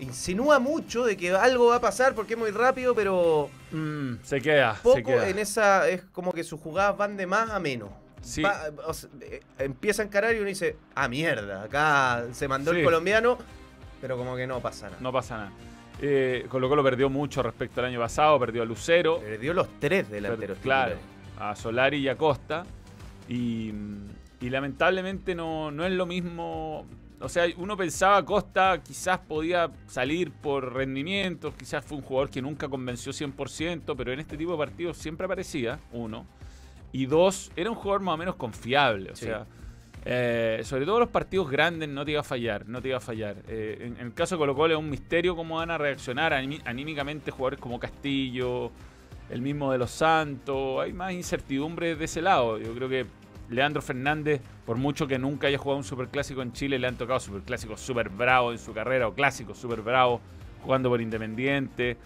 [0.00, 4.40] Insinúa mucho de que algo va a pasar porque es muy rápido, pero Mm, se
[4.40, 5.28] queda, se poco queda.
[5.28, 5.88] en esa.
[5.88, 7.90] Es como que sus jugadas van de más a menos.
[8.20, 8.42] Sí.
[8.42, 12.72] Va- o sea, eh, empieza a encarar y uno dice, ah, mierda, acá se mandó
[12.72, 12.78] Sí.
[12.78, 13.38] el colombiano,
[14.00, 14.98] pero como que no pasa nada.
[15.00, 15.52] No pasa nada.
[16.00, 20.10] Eh, Colo Colo perdió mucho respecto al año pasado, perdió a Lucero, Perdió los tres
[20.10, 20.56] delanteros.
[20.58, 20.96] per- claro.
[21.50, 22.64] A Solari y a Costa.
[23.28, 23.72] Y,
[24.40, 26.86] y lamentablemente no, no es lo mismo.
[27.20, 32.42] O sea, uno pensaba Costa quizás podía salir por rendimientos, quizás fue un jugador que
[32.42, 36.26] nunca convenció 100%, pero en este tipo de partidos siempre aparecía, uno.
[36.92, 39.12] Y dos, era un jugador más o menos confiable.
[39.12, 39.24] O Sí.
[39.26, 39.46] sea,
[40.04, 43.00] eh, sobre todo los partidos grandes no te iba a fallar, no te iba a
[43.00, 43.36] fallar.
[43.48, 46.32] Eh, en, en el caso de Colo Colo es un misterio cómo van a reaccionar
[46.34, 48.70] aní- anímicamente jugadores como Castillo,
[49.30, 50.80] el mismo de los Santos.
[50.82, 52.58] Hay más incertidumbre de ese lado.
[52.58, 53.06] Yo creo que
[53.50, 57.20] Leandro Fernández, por mucho que nunca haya jugado un superclásico en Chile, le han tocado
[57.20, 60.20] superclásicos súper bravos en su carrera o clásicos súper bravos
[60.62, 61.96] jugando por Independiente.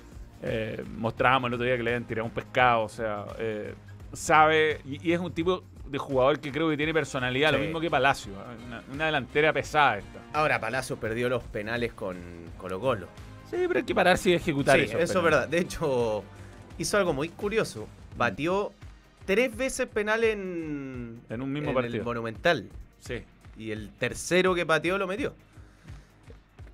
[0.42, 3.74] Eh, mostrábamos el otro día que le habían tirado un pescado, o sea, eh,
[4.12, 7.80] sabe y, y es un tipo de jugador que creo que tiene personalidad, lo mismo
[7.80, 8.64] que Palacio, ¿eh?
[8.66, 10.20] una, una delantera pesada esta.
[10.32, 12.16] Ahora Palacio perdió los penales con
[12.56, 13.06] Colo Colo.
[13.50, 14.98] Sí, pero hay que pararse y ejecutar Sí, eso.
[14.98, 15.48] eso es verdad.
[15.48, 16.22] De hecho,
[16.78, 17.86] hizo algo muy curioso.
[18.16, 18.72] Batió
[19.26, 21.96] tres veces penal en, En un mismo en partido.
[21.98, 22.68] el Monumental.
[23.00, 23.22] Sí.
[23.58, 25.34] Y el tercero que pateó lo metió.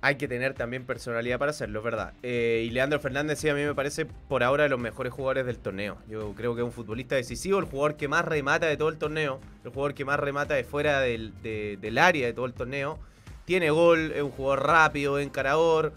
[0.01, 2.13] Hay que tener también personalidad para hacerlo, verdad.
[2.21, 5.47] Eh, y Leandro Fernández, sí, a mí me parece por ahora de los mejores jugadores
[5.47, 5.97] del torneo.
[6.07, 8.97] Yo creo que es un futbolista decisivo, el jugador que más remata de todo el
[8.97, 12.53] torneo, el jugador que más remata de fuera del, de- del área de todo el
[12.53, 12.99] torneo.
[13.45, 15.91] Tiene gol, es un jugador rápido, encarador.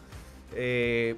[0.54, 1.16] Eh,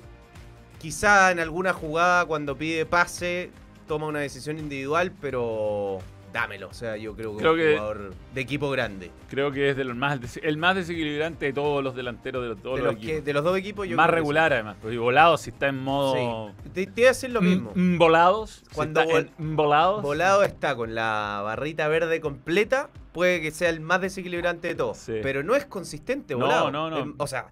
[0.80, 3.50] quizá en alguna jugada cuando pide pase
[3.86, 5.98] toma una decisión individual, pero
[6.32, 6.68] dámelo.
[6.68, 9.10] O sea, yo creo que Creo es un que- jugador de equipo grande.
[9.28, 12.62] Creo que es de los más el más desequilibrante de todos los delanteros de los,
[12.62, 13.24] todos De los los, que- equipos.
[13.26, 14.76] de los dos equipos yo más creo que regular además.
[14.80, 16.14] Pues, y volado si está en modo.
[16.54, 16.70] Sí.
[16.72, 17.72] Te, te iba a decir lo mismo.
[17.74, 18.62] Mm, mm, volados.
[18.68, 20.02] si Cuando está vol- en- mm, volados.
[20.02, 24.98] Volado está con la barrita verde completa, puede que sea el más desequilibrante de todos.
[24.98, 25.14] Sí.
[25.22, 26.70] Pero no es consistente No, volado.
[26.70, 26.98] no, no.
[27.00, 27.48] Es- o sea,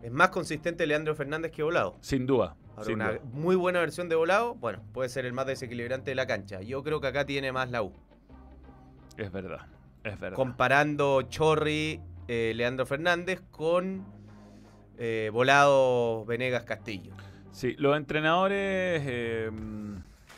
[0.00, 1.96] es más consistente Leandro Fernández que volado.
[2.00, 2.54] Sin duda.
[2.76, 6.26] Ahora, una muy buena versión de volado, bueno, puede ser el más desequilibrante de la
[6.26, 6.60] cancha.
[6.62, 7.92] Yo creo que acá tiene más la U.
[9.16, 9.66] Es verdad.
[10.04, 10.36] Es verdad.
[10.36, 14.04] Comparando Chorri, eh, Leandro Fernández con
[14.98, 17.12] eh, volado Venegas Castillo.
[17.52, 19.02] Sí, los entrenadores.
[19.04, 19.50] eh,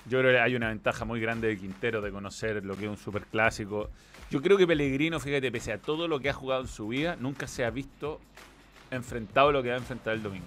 [0.07, 2.90] yo creo que hay una ventaja muy grande de Quintero de conocer lo que es
[2.90, 3.90] un superclásico.
[4.31, 7.16] Yo creo que Pellegrino, fíjate, pese a todo lo que ha jugado en su vida,
[7.18, 8.20] nunca se ha visto
[8.90, 10.47] enfrentado a lo que va a enfrentar el domingo.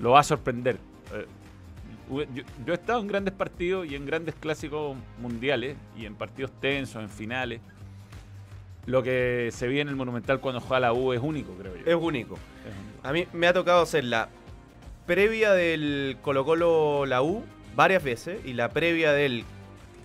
[0.00, 0.78] Lo va a sorprender.
[1.14, 1.26] Eh,
[2.10, 6.50] yo, yo he estado en grandes partidos y en grandes clásicos mundiales y en partidos
[6.60, 7.60] tensos, en finales.
[8.86, 11.82] Lo que se ve en el Monumental cuando juega la U es único, creo yo.
[11.86, 12.34] Es único.
[12.66, 13.06] Es único.
[13.08, 14.28] A mí me ha tocado hacer la
[15.06, 17.44] previa del Colo Colo la U
[17.76, 19.44] varias veces y la previa del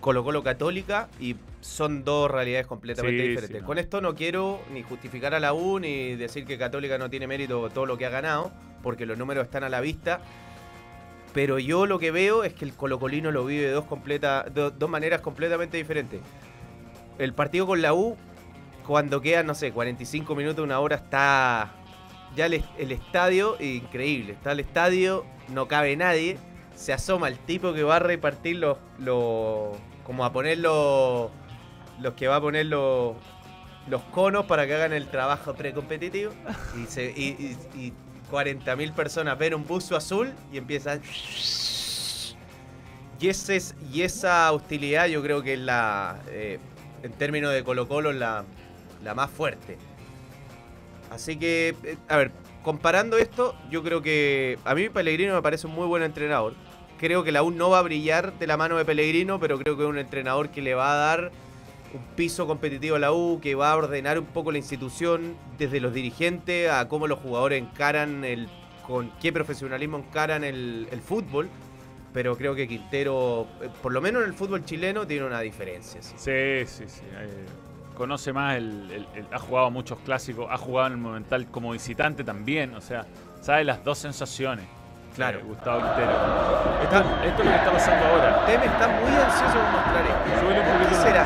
[0.01, 3.57] Colo Colo Católica y son dos realidades completamente Sí, diferentes.
[3.57, 3.65] sí, no.
[3.67, 7.25] Con esto no quiero ni justificar a la U ni decir que Católica no tiene
[7.27, 8.51] mérito todo lo que ha ganado,
[8.85, 10.19] porque los números están a la vista.
[11.33, 15.75] Pero yo lo que veo es que el colocolino lo vive de dos, maneras completamente
[15.75, 16.21] diferentes.
[17.17, 18.15] El partido con la U,
[18.85, 21.71] cuando quedan, no sé, 45 minutos, una hora, está
[22.35, 24.33] ya el, el estadio, increíble.
[24.33, 26.37] Está el estadio, no cabe nadie.
[26.75, 28.77] Se asoma el tipo que va a repartir los.
[30.05, 31.31] como a poner los.
[31.99, 33.15] Los que va a poner los.
[33.87, 36.31] Los conos para que hagan el trabajo precompetitivo.
[36.75, 37.21] Y,
[37.75, 37.93] y
[38.31, 41.01] 40.000 personas ven un buzo azul y empiezan.
[43.19, 46.19] Y, ese es, y esa hostilidad yo creo que es la.
[46.29, 46.59] eh,
[47.03, 48.43] en términos de Colo Colo, la,
[49.03, 49.77] la más fuerte.
[51.11, 52.31] Así que, eh, a ver,
[52.63, 56.55] comparando esto, yo creo que a mí Pellegrino me parece un muy buen entrenador.
[56.99, 59.77] Creo que la U no va a brillar de la mano de Pellegrino, pero creo
[59.77, 61.31] que es un entrenador que le va a dar
[61.95, 65.79] un piso competitivo a la U, que va a ordenar un poco la institución desde
[65.79, 68.47] los dirigentes a cómo los jugadores encaran el
[68.85, 71.49] con qué profesionalismo encaran el, el fútbol.
[72.13, 76.01] Pero creo que Quintero, eh, por lo menos en el fútbol chileno, tiene una diferencia.
[76.01, 76.13] sí.
[76.15, 77.01] Sí, sí, sí.
[77.17, 77.45] eh,
[77.93, 81.71] conoce más, el, el- el- ha jugado muchos clásicos, ha jugado en el Monumental como
[81.71, 83.05] visitante también, o sea,
[83.41, 84.65] sabe las dos sensaciones.
[85.15, 85.39] Claro.
[85.39, 86.11] Eh, Gustavo Quintero.
[86.83, 88.45] Esto, esto es lo que está pasando ahora.
[88.45, 90.89] Tem está muy ansioso por mostrar esto.
[90.89, 91.25] ¿Qué será?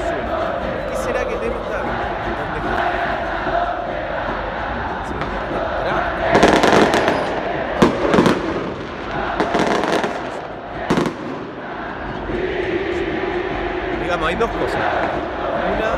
[14.29, 14.77] Hay dos cosas.
[14.77, 15.89] Una,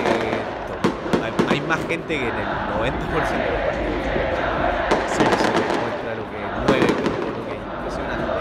[0.00, 0.38] eh,
[1.24, 2.46] hay, hay más gente que en el
[2.78, 3.96] 90% de los partidos.
[5.10, 5.22] Sí.
[5.26, 8.38] Se demuestra lo que mueve, Colo, que es impresionante.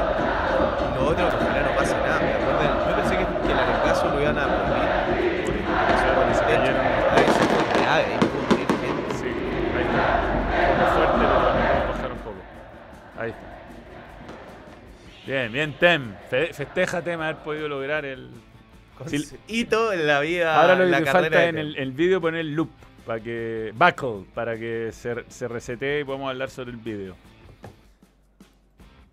[0.85, 2.19] Y lo otro, ojalá no pase nada.
[2.21, 2.71] ¿me acuerdan?
[2.87, 6.43] Yo pensé que, que el arengazo lo iban a prohibir por el que con Se
[6.45, 6.77] cayeron.
[6.77, 9.09] Ah, Eso fue grave, pudo morir gente.
[9.17, 9.29] Sí,
[9.75, 10.05] ahí está.
[10.53, 12.41] Un poco fuerte, pero vamos a bajar un poco.
[13.19, 13.45] Ahí está.
[15.25, 16.13] Bien, bien, Tem.
[16.29, 18.29] Fe- festeja Tem haber podido lograr el.
[19.07, 19.35] Sí.
[19.47, 22.41] hito en la vida, Ahora lo la que falta de en el, el vídeo poner
[22.41, 22.69] el loop
[23.05, 23.71] para que.
[23.75, 27.15] Buckle, para que se, se resetee y podamos hablar sobre el vídeo.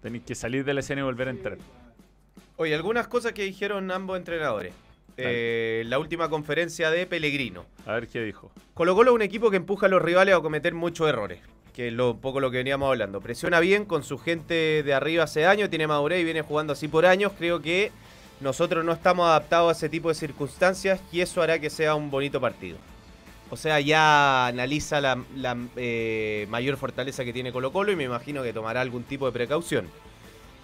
[0.00, 1.58] Tenéis que salir de la escena y volver a entrar.
[2.56, 4.72] Oye, algunas cosas que dijeron ambos entrenadores.
[5.16, 7.66] Eh, la última conferencia de Pellegrino.
[7.86, 8.50] A ver qué dijo.
[8.74, 11.40] Colo Colo es un equipo que empuja a los rivales a cometer muchos errores.
[11.74, 13.20] Que es lo, un poco lo que veníamos hablando.
[13.20, 16.88] Presiona bien con su gente de arriba hace años, tiene madurez y viene jugando así
[16.88, 17.32] por años.
[17.38, 17.92] Creo que
[18.42, 22.10] nosotros no estamos adaptados a ese tipo de circunstancias y eso hará que sea un
[22.10, 22.76] bonito partido.
[23.50, 28.04] O sea, ya analiza la, la, eh, mayor fortaleza que tiene Colo Colo y me
[28.04, 29.88] imagino que tomará algún tipo de precaución.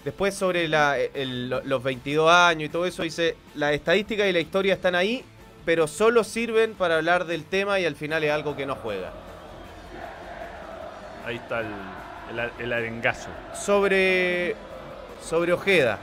[0.05, 4.41] Después sobre la- el- los 22 años y todo eso, dice, la estadística y la
[4.41, 5.23] historia están ahí,
[5.67, 9.13] pero solo sirven para hablar del tema y al final es algo que no juega.
[11.27, 11.67] Ahí está el,
[12.39, 13.29] el, el arengazo.
[13.55, 14.57] Sobre,
[15.23, 15.99] sobre Ojeda.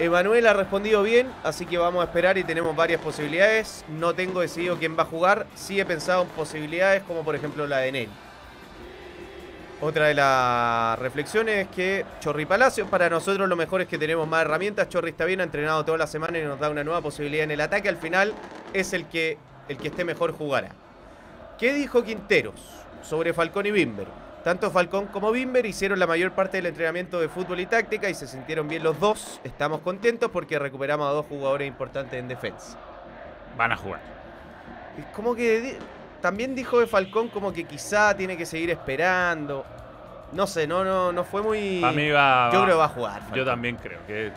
[0.00, 3.84] Emanuel ha respondido bien, así que vamos a esperar y tenemos varias posibilidades.
[3.88, 5.46] No tengo decidido quién va a jugar.
[5.56, 8.08] Sí he pensado en posibilidades como por ejemplo la de Nel.
[9.80, 14.28] Otra de las reflexiones es que Chorri Palacios, para nosotros lo mejor es que tenemos
[14.28, 14.88] más herramientas.
[14.88, 17.50] Chorri está bien, ha entrenado toda la semana y nos da una nueva posibilidad en
[17.50, 17.88] el ataque.
[17.88, 18.34] Al final
[18.72, 19.36] es el que,
[19.68, 20.68] el que esté mejor jugará.
[21.58, 22.60] ¿Qué dijo Quinteros
[23.02, 24.27] sobre Falcón y Bimber?
[24.48, 28.14] Tanto Falcón como Bimber hicieron la mayor parte del entrenamiento de fútbol y táctica y
[28.14, 29.42] se sintieron bien los dos.
[29.44, 32.78] Estamos contentos porque recuperamos a dos jugadores importantes en defensa.
[33.58, 34.00] Van a jugar.
[34.98, 35.76] Es como que
[36.22, 39.66] también dijo de Falcón como que quizá tiene que seguir esperando.
[40.32, 41.84] No sé, no, no, no fue muy.
[41.84, 42.48] A mí va.
[42.50, 43.20] Yo va- creo que va a jugar.
[43.34, 44.32] Yo también creo que.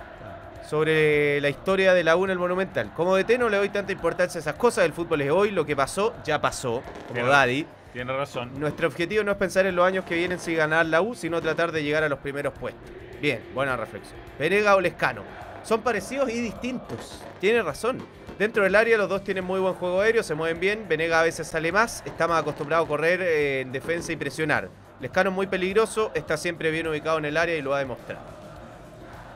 [0.69, 2.91] Sobre la historia de la U en el Monumental.
[2.97, 4.83] Como DT no le doy tanta importancia a esas cosas.
[4.83, 6.83] El fútbol es hoy, lo que pasó, ya pasó.
[7.07, 7.25] Como.
[7.25, 7.65] Daddy.
[7.93, 8.51] Tiene razón.
[8.59, 11.41] Nuestro objetivo no es pensar en los años que vienen sin ganar la U, sino
[11.41, 12.89] tratar de llegar a los primeros puestos.
[13.21, 14.17] Bien, buena reflexión.
[14.39, 15.23] Venega o Lescano.
[15.63, 17.21] Son parecidos y distintos.
[17.39, 17.99] Tiene razón.
[18.39, 20.85] Dentro del área los dos tienen muy buen juego aéreo, se mueven bien.
[20.87, 24.69] Venega a veces sale más, está más acostumbrado a correr eh, en defensa y presionar.
[24.99, 28.21] Lescano es muy peligroso, está siempre bien ubicado en el área y lo ha demostrado.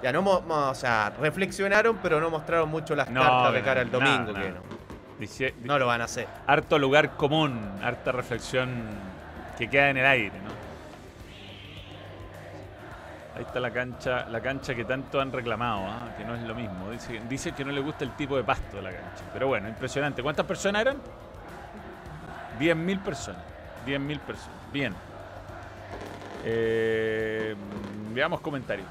[0.02, 3.91] Ya no, o sea, reflexionaron, pero no mostraron mucho las No, cartas de cara al
[3.91, 4.62] domingo, que no,
[5.19, 6.28] Dice- no lo van a hacer.
[6.47, 8.69] harto lugar común, harta reflexión
[9.58, 10.56] que queda en el aire, ¿no?
[13.38, 16.15] Ahí está la cancha, la cancha que tanto han reclamado, ¿ah?
[16.17, 16.89] que no es lo mismo.
[16.91, 19.23] Dice, dice que no le gusta el tipo de pasto de la cancha.
[19.34, 20.23] Pero bueno, impresionante.
[20.23, 20.97] ¿Cuántas personas eran?
[22.60, 23.41] 10.000 personas.
[23.86, 24.58] 10.000 personas.
[24.71, 24.95] Bien.
[26.45, 27.56] Eh,
[28.13, 28.88] veamos comentarios.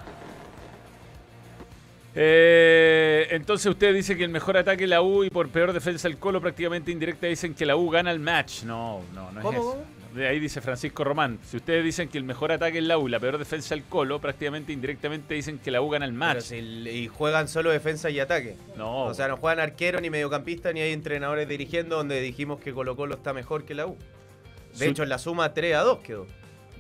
[2.17, 6.17] Eh, entonces usted dice que el mejor ataque la U y por peor defensa el
[6.17, 8.63] Colo prácticamente indirecta dicen que la U gana el match.
[8.63, 9.85] No, no, no es ¿Cómo, eso.
[10.15, 11.41] De ahí dice Francisco Román.
[11.45, 13.83] Si ustedes dicen que el mejor ataque es la U y la peor defensa el
[13.83, 16.43] Colo, prácticamente indirectamente dicen que la U gana el match.
[16.43, 18.57] Si- y juegan solo defensa y ataque.
[18.77, 19.07] No.
[19.07, 22.95] O sea, no juegan arquero ni mediocampista ni hay entrenadores dirigiendo donde dijimos que Colo
[22.95, 23.97] Colo está mejor que la U.
[24.75, 26.27] De Su- hecho, en la suma 3 a 2 quedó.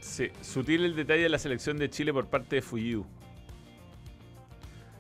[0.01, 3.05] Sí, sutil el detalle de la selección de Chile por parte de Fuyu.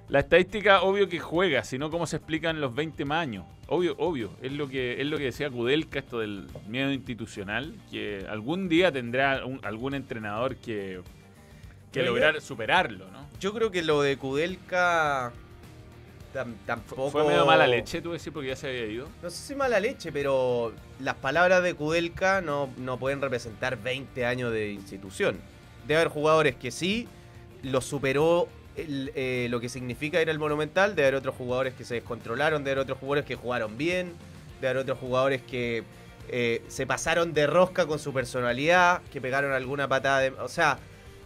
[0.08, 3.46] La estadística, obvio que juega, sino cómo se explican los 20 más años.
[3.68, 4.30] Obvio, obvio.
[4.42, 8.92] Es lo que, es lo que decía Kudelka, esto del miedo institucional, que algún día
[8.92, 11.00] tendrá un- algún entrenador que,
[11.90, 13.26] que Pero yo- lograr superarlo, ¿no?
[13.40, 15.32] Yo creo que lo de Kudelka
[16.34, 17.10] tam- tampoco.
[17.10, 19.08] Fue medio mala leche, tú decís, porque ya se había ido.
[19.22, 24.26] No sé si mala leche, pero las palabras de Kudelka no, no pueden representar 20
[24.26, 25.38] años de institución.
[25.88, 27.08] Debe haber jugadores que sí,
[27.62, 31.84] lo superó el, eh, lo que significa ir al Monumental, debe haber otros jugadores que
[31.84, 34.12] se descontrolaron, debe haber otros jugadores que jugaron bien,
[34.60, 35.82] debe haber otros jugadores que
[36.28, 40.30] eh, se pasaron de rosca con su personalidad, que pegaron alguna patada de...
[40.30, 40.78] O sea,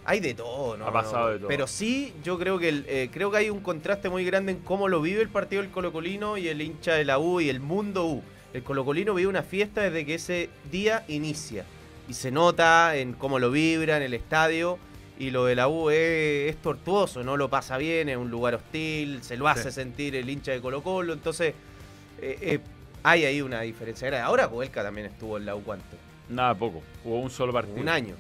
[0.05, 0.87] hay de todo, ¿no?
[0.87, 1.49] Ha pasado No, de todo.
[1.49, 4.59] Pero sí, yo creo que el- eh, creo que hay un contraste muy grande en
[4.59, 7.61] cómo lo vive el partido del Colocolino y el hincha de la U y el
[7.61, 8.23] mundo U.
[8.55, 11.65] El Colocolino vive una fiesta desde que ese día inicia.
[12.09, 14.79] y se nota en cómo lo vibra en el estadio.
[15.19, 18.55] Y lo de la U es, es tortuoso, no lo pasa bien, es un lugar
[18.55, 19.73] hostil, se lo hace Sí.
[19.73, 21.13] sentir el hincha de Colo Colo.
[21.13, 21.55] Entonces,
[22.21, 22.61] eh, eh,
[23.03, 24.07] hay ahí una diferencia.
[24.09, 24.25] grande.
[24.25, 25.97] Ahora Cuelca también estuvo en la U, ¿cuánto?
[26.29, 26.83] Nada, poco.
[27.03, 27.81] Jugó un solo partido.
[27.81, 28.15] Un año.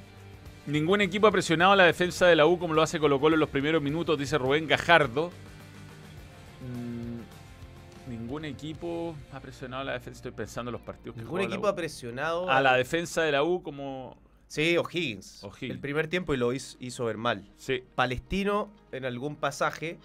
[0.66, 3.34] Ningún equipo ha presionado a la defensa de la U como lo hace Colo Colo
[3.36, 5.30] en los primeros minutos, dice Rubén Gajardo.
[6.60, 10.18] Mm, ningún equipo ha presionado a la defensa.
[10.18, 11.68] Estoy pensando en los partidos que Ningún la equipo U.
[11.68, 14.16] ha presionado a la defensa de la U como...
[14.48, 15.44] Sí, O'Higgins.
[15.44, 15.70] O'Higgins.
[15.74, 17.44] El primer tiempo y lo hizo, hizo ver mal.
[17.56, 19.98] Sí, Palestino en algún pasaje,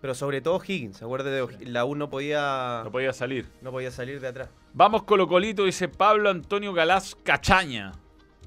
[0.00, 1.02] pero sobre todo Higgins.
[1.02, 1.70] Acuérdate de O'Higgins.
[1.70, 3.46] La U no podía, no podía salir.
[3.60, 4.48] no podía salir de atrás.
[4.72, 7.92] Vamos Colo Colito, dice Pablo Antonio Galás Cachaña.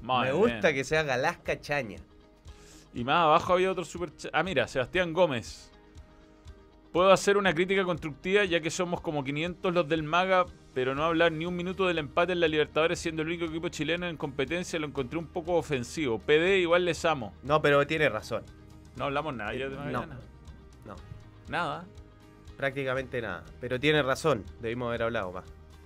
[0.02, 1.98] Madre Me gusta que sea Galasca Chaña.
[2.94, 5.70] Y más abajo había otro super Ah, mira, Sebastián Gómez.
[6.92, 11.04] Puedo hacer una crítica constructiva ya que somos como 500 los del Maga, pero no
[11.04, 14.16] hablar ni un minuto del empate en la Libertadores siendo el único equipo chileno en
[14.16, 16.18] competencia lo encontré un poco ofensivo.
[16.18, 17.32] PD igual les amo.
[17.44, 18.42] No, pero tiene razón.
[18.96, 19.76] No hablamos nada de No.
[19.76, 20.18] Magallanes.
[20.84, 20.96] No,
[21.48, 21.84] Nada.
[22.56, 23.44] prácticamente nada.
[23.60, 24.44] Pero tiene razón.
[24.60, 25.44] Debimos haber hablado más.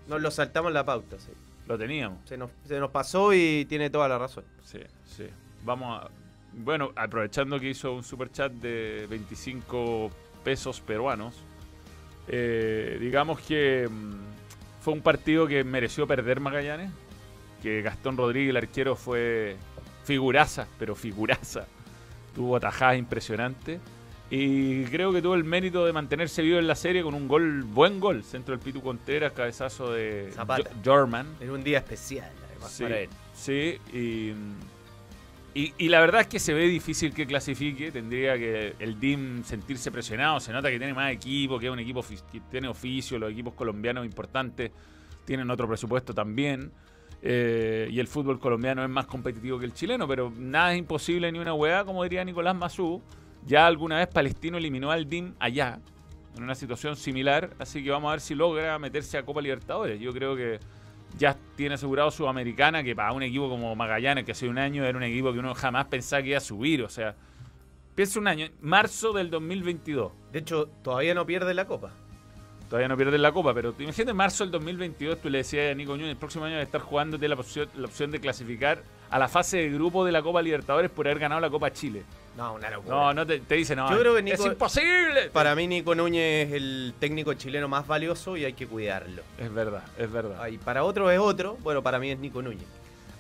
[0.08, 1.32] Nos lo saltamos la pauta, sí.
[1.66, 2.26] Lo teníamos.
[2.26, 4.44] Se nos, se nos pasó y tiene toda la razón.
[4.64, 5.26] Sí, sí.
[5.64, 6.08] Vamos a.
[6.54, 10.10] Bueno, aprovechando que hizo un super chat de 25
[10.42, 11.34] pesos peruanos,
[12.26, 14.37] eh, digamos que mm,
[14.80, 16.90] fue un partido que mereció perder Magallanes.
[17.62, 19.56] Que Gastón Rodríguez, el arquero, fue
[20.04, 21.66] figuraza, pero figuraza.
[22.34, 23.80] Tuvo atajadas impresionantes.
[24.30, 27.62] Y creo que tuvo el mérito de mantenerse vivo en la serie con un gol,
[27.62, 30.30] buen gol, centro del Pitu Contreras, cabezazo de
[30.84, 31.26] Jorman.
[31.40, 33.08] En un día especial, además, Sí, para él.
[33.34, 34.32] sí, y,
[35.54, 37.90] y, y la verdad es que se ve difícil que clasifique.
[37.90, 40.40] Tendría que el DIM sentirse presionado.
[40.40, 43.18] Se nota que tiene más equipo, que es un equipo que tiene oficio.
[43.18, 44.70] Los equipos colombianos importantes
[45.24, 46.72] tienen otro presupuesto también.
[47.22, 51.30] eh, y el fútbol colombiano es más competitivo que el chileno, pero nada es imposible
[51.32, 53.02] ni una hueá, como diría Nicolás Mazú.
[53.46, 55.80] Ya alguna vez Palestino eliminó al DIM allá,
[56.36, 60.00] en una situación similar, así que vamos a ver si logra meterse a Copa Libertadores.
[60.00, 60.60] Yo creo que
[61.16, 64.96] ya tiene asegurado Sudamericana, que para un equipo como Magallanes, que hace un año era
[64.96, 66.82] un equipo que uno jamás pensaba que iba a subir.
[66.82, 67.14] O sea,
[67.94, 70.12] piensa un año, marzo del 2022.
[70.32, 71.92] De hecho, todavía no pierde la copa.
[72.68, 75.92] Todavía no pierden la copa, pero imagínate marzo del 2022, tú le decías a Nico
[75.92, 79.26] Núñez, el próximo año de estar jugándote la opción, la opción de clasificar a la
[79.26, 82.02] fase de grupo de la Copa Libertadores por haber ganado la Copa Chile.
[82.36, 82.94] No, una locura.
[82.94, 85.30] No, no te, te dice, no, Yo creo que es Nico- imposible.
[85.32, 89.22] Para mí, Nico Núñez es el técnico chileno más valioso y hay que cuidarlo.
[89.38, 90.36] Es verdad, es verdad.
[90.42, 91.56] Ay, para otro es otro.
[91.62, 92.66] Bueno, para mí es Nico Núñez.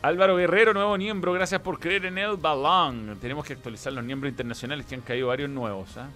[0.02, 3.16] Álvaro Guerrero, nuevo miembro, gracias por creer en el balón.
[3.20, 5.96] Tenemos que actualizar los miembros internacionales que han caído varios nuevos.
[5.96, 6.08] ¿ah?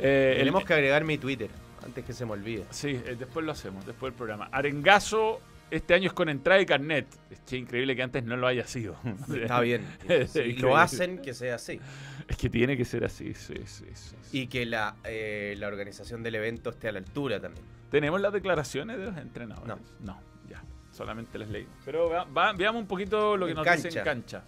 [0.00, 1.50] Eh, el- Tenemos que agregar mi Twitter
[1.84, 2.64] antes que se me olvide.
[2.70, 4.48] Sí, eh, después lo hacemos, después del programa.
[4.52, 7.06] Arengazo, este año es con entrada y carnet.
[7.30, 8.96] Es increíble que antes no lo haya sido.
[9.34, 9.84] Está bien.
[10.60, 11.80] Lo hacen, que sea así.
[12.28, 14.16] Es que tiene que ser así, sí, sí, sí.
[14.22, 14.38] sí.
[14.42, 17.64] Y que la, eh, la organización del evento esté a la altura también.
[17.90, 19.76] ¿Tenemos las declaraciones de los entrenadores?
[20.00, 20.18] No,
[20.48, 21.66] ya, solamente las leí.
[21.84, 24.42] Pero va- va- veamos un poquito lo que En nos dice en cancha.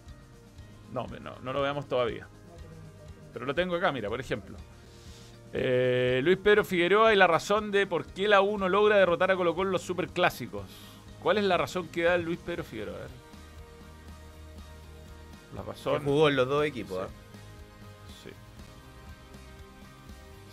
[0.92, 2.26] No, no, no lo veamos todavía.
[3.32, 4.56] Pero lo tengo acá, mira, por ejemplo.
[5.58, 9.30] Eh, Luis Pedro Figueroa y la razón de por qué la U no logra derrotar
[9.30, 10.66] a Colo Colo en los superclásicos.
[11.22, 12.98] ¿Cuál es la razón que da Luis Pedro Figueroa?
[15.54, 16.04] La Que razón.
[16.04, 16.98] jugó en los dos equipos.
[17.04, 17.08] ¿ah?
[18.22, 18.30] Sí.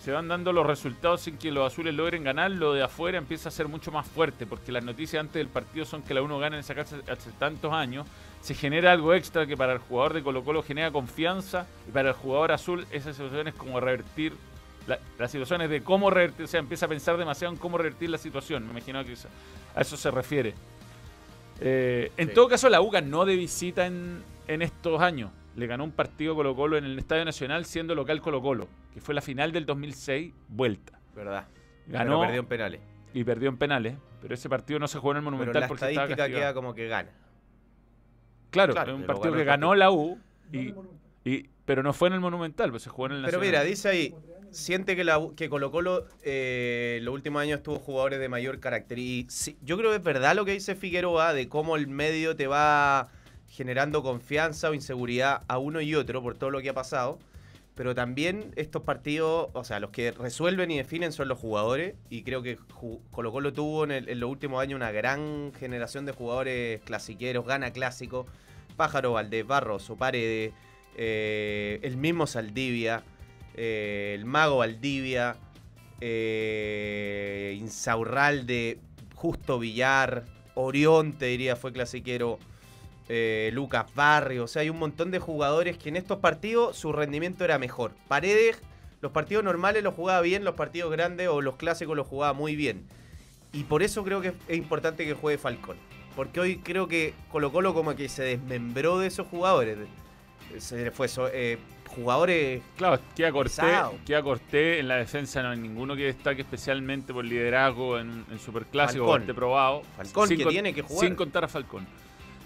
[0.05, 3.49] Se van dando los resultados sin que los azules logren ganar, lo de afuera empieza
[3.49, 6.39] a ser mucho más fuerte, porque las noticias antes del partido son que la uno
[6.39, 8.07] gana en esa casa hace tantos años,
[8.41, 12.09] se genera algo extra que para el jugador de Colo Colo genera confianza, y para
[12.11, 14.33] el jugador azul esa situación es como revertir,
[14.87, 17.77] la, la situación es de cómo revertir, o sea, empieza a pensar demasiado en cómo
[17.77, 19.29] revertir la situación, me imagino que eso-
[19.75, 20.53] a eso se refiere.
[21.61, 22.33] Eh, en Sí.
[22.33, 25.31] todo caso, la UCA no de visita en, en estos años.
[25.55, 28.99] Le ganó un partido Colo Colo en el Estadio Nacional siendo local Colo Colo, que
[29.01, 30.99] fue la final del 2006, vuelta.
[31.15, 31.45] ¿Verdad?
[31.87, 32.81] Ganó Pero perdió en penales.
[33.13, 35.67] y perdió en penales, pero ese partido no se jugó en el Pero Monumental la
[35.67, 37.11] porque estaba estadística queda como que gana.
[38.49, 40.19] Claro, Claro, es un pero partido ganó que ganó la U,
[40.51, 40.73] y,
[41.23, 43.47] y- pero no fue en el Monumental, pues se jugó en el Pero Nacional.
[43.47, 44.15] mira, dice ahí,
[44.51, 48.99] siente que, la, que Colo Colo eh, los últimos años tuvo jugadores de mayor carácter.
[48.99, 52.35] Y sí, yo creo que es verdad lo que dice Figueroa de cómo el medio
[52.35, 53.09] te va
[53.47, 57.19] generando confianza o inseguridad a uno y otro por todo lo que ha pasado.
[57.75, 61.95] Pero también estos partidos, o sea, los que resuelven y definen son los jugadores.
[62.09, 62.57] Y creo que
[63.09, 67.45] Colo Colo tuvo en, el- en los últimos años una gran generación de jugadores clasiqueros,
[67.47, 68.27] gana clásico.
[68.75, 70.53] Pájaro, Valdés, Barros, Paredes,
[70.95, 73.03] eh, el mismo Saldivia,
[73.55, 75.35] eh, el mago Valdivia,
[76.01, 78.79] eh, Insaurralde,
[79.15, 80.25] Justo Villar,
[80.55, 82.39] Orión, te diría, fue clasiquero.
[83.51, 84.45] Lucas Barrio.
[84.45, 87.91] O sea, hay un montón de jugadores que en estos partidos su rendimiento era mejor.
[88.07, 88.59] Paredes,
[89.01, 92.55] los partidos normales los jugaba bien, los partidos grandes o los clásicos los jugaba muy
[92.55, 92.87] bien.
[93.51, 95.77] Y por eso creo que es importante que juegue Falcón.
[96.15, 99.77] Porque hoy creo que Colo Colo como que se desmembró de esos jugadores.
[100.59, 103.95] Se fue eso, eh, jugadores Claro, queda Pesado.
[104.05, 108.39] queda Cortés en la defensa, no hay ninguno que destaque especialmente por liderazgo en, en
[108.39, 109.35] Superclásico, Falcón.
[109.35, 109.81] probado.
[109.97, 111.05] Falcón, Sin que con- tiene que jugar.
[111.05, 111.85] Sin contar a Falcón.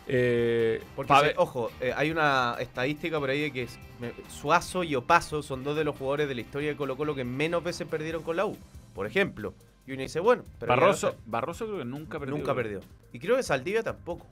[0.09, 4.83] Eh, Porque, se- ojo, eh, hay una estadística por ahí de que es- me- Suazo
[4.83, 7.63] y Opaso son dos de los jugadores de la historia de Colo Colo que menos
[7.63, 8.57] veces perdieron con la U.
[8.95, 9.53] Por ejemplo.
[9.85, 11.15] Y uno dice, bueno, pero Barroso.
[11.25, 12.35] Barroso creo que nunca perdió.
[12.37, 12.79] nunca perdió.
[13.13, 14.25] Y creo que Saldivia tampoco.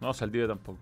[0.00, 0.78] No, Saldivia tampoco.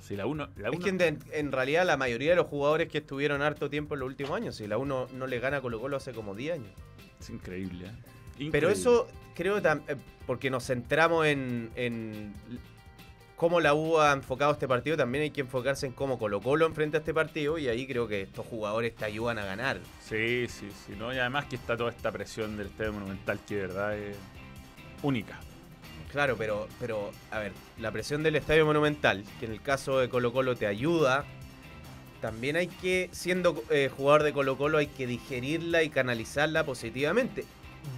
[0.00, 2.98] Si la uno, la Es que en, en realidad la mayoría de los jugadores que
[2.98, 5.60] estuvieron harto tiempo en los últimos años, si la U no, no le gana a
[5.60, 6.72] Colo Colo hace como 10 años.
[7.20, 7.86] es increíble.
[8.38, 8.48] ¿eh?
[8.50, 9.96] Pero eso creo que tam- eh,
[10.26, 12.32] porque nos centramos en, en
[13.36, 16.66] cómo la U ha enfocado este partido, también hay que enfocarse en cómo Colo Colo
[16.66, 19.80] enfrenta este partido y ahí creo que estos jugadores te ayudan a ganar.
[20.02, 20.94] Sí, sí, sí.
[20.98, 21.12] ¿no?
[21.14, 24.16] Y además que está toda esta presión del Estadio Monumental que de verdad es
[25.02, 25.38] única.
[26.12, 30.08] Claro, pero, pero a ver, la presión del Estadio Monumental, que en el caso de
[30.08, 31.24] Colo Colo te ayuda,
[32.20, 37.44] también hay que, siendo eh, jugador de Colo Colo, hay que digerirla y canalizarla positivamente.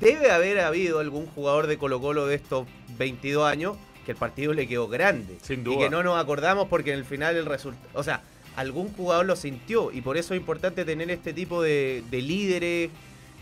[0.00, 2.66] Debe haber habido algún jugador de Colo Colo de estos
[2.98, 5.38] 22 años que el partido le quedó grande.
[5.42, 5.78] Sin Y duda.
[5.78, 7.88] que no nos acordamos porque en el final el resultado...
[7.94, 8.22] O sea,
[8.56, 12.90] algún jugador lo sintió y por eso es importante tener este tipo de, de líderes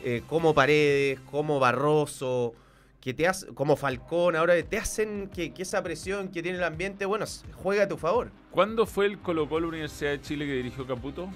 [0.05, 2.55] eh, como Paredes, como Barroso,
[3.01, 6.65] que te hace, como Falcón, ahora te hacen que, que esa presión que tiene el
[6.65, 7.25] ambiente, bueno,
[7.55, 8.31] juega a tu favor.
[8.51, 11.31] ¿Cuándo fue el Colo Colo Universidad de Chile que dirigió Caputo?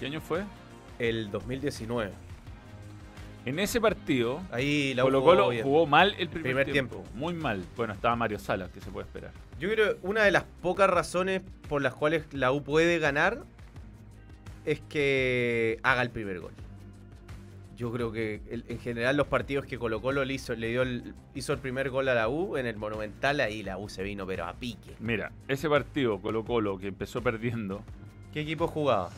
[0.00, 0.42] ¿Qué año fue?
[0.98, 2.10] El 2019.
[3.44, 6.96] En ese partido, Ahí la Colo jugó Colo jugó mal el primer, Primer tiempo.
[6.96, 7.10] tiempo.
[7.16, 7.64] Muy mal.
[7.76, 9.30] Bueno, estaba Mario Salas, que se puede esperar.
[9.60, 13.44] Yo creo que una de las pocas razones por las cuales la U puede ganar
[14.64, 16.50] es que haga el primer gol.
[17.76, 20.82] Yo creo que el- en general los partidos que Colo Colo le hizo, le dio
[20.82, 24.02] el, hizo el primer gol a la U en el Monumental, ahí la U se
[24.02, 24.94] vino pero a pique.
[24.98, 27.82] Mira, ese partido Colo Colo que empezó perdiendo,
[28.32, 29.10] ¿Qué equipo jugaba?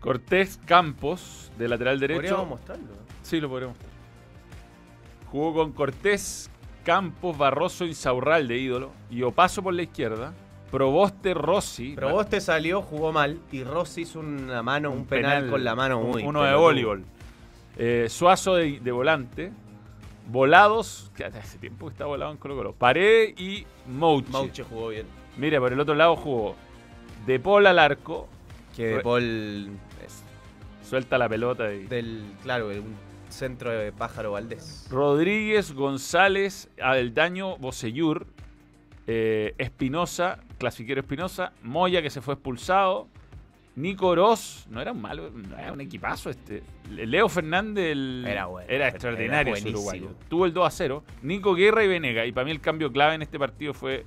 [0.00, 2.20] Cortés Campos, de lateral derecho.
[2.20, 2.86] Podríamos mostrarlo.
[3.22, 3.94] Sí, lo podríamos mostrar.
[5.30, 6.50] Jugó con Cortés,
[6.84, 10.32] Campos, Barroso, Insaurral de ídolo y Opaso por la izquierda.
[10.70, 11.92] Proboste, Rossi.
[11.94, 15.74] Pero vos te salió, jugó mal y Rossi hizo una mano, un, penal, con la
[15.74, 16.22] mano muy.
[16.22, 17.04] Uno de voleibol.
[17.76, 19.52] Eh, Suazo de, de volante.
[20.26, 22.72] Volados, que hace tiempo que está volado en Colo Colo.
[22.72, 24.30] Paredes y Mouche.
[24.30, 25.06] Mauche jugó bien.
[25.36, 26.54] Mira, por el otro lado jugó
[27.26, 28.28] De Paul al arco.
[28.74, 29.70] Que de Paul
[30.04, 30.22] es
[30.88, 31.84] Suelta la pelota y.
[31.86, 32.94] del, claro, un
[33.28, 34.86] centro de Pájaro Valdés.
[34.90, 38.26] Rodríguez, González, Adeldaño, Bocellur,
[39.06, 43.08] eh, Espinosa, Clasiquero Espinosa, Moya que se fue expulsado,
[43.76, 46.62] Nico Oroz, no era un malo, no era un equipazo este.
[46.90, 49.78] Leo Fernández el- Era bueno, era era extraordinario buenísimo.
[49.78, 50.10] uruguayo.
[50.28, 51.02] Tuvo el 2 a 0.
[51.22, 52.24] Nico Guerra y Venega.
[52.24, 54.04] Y para mí el cambio clave en este partido fue.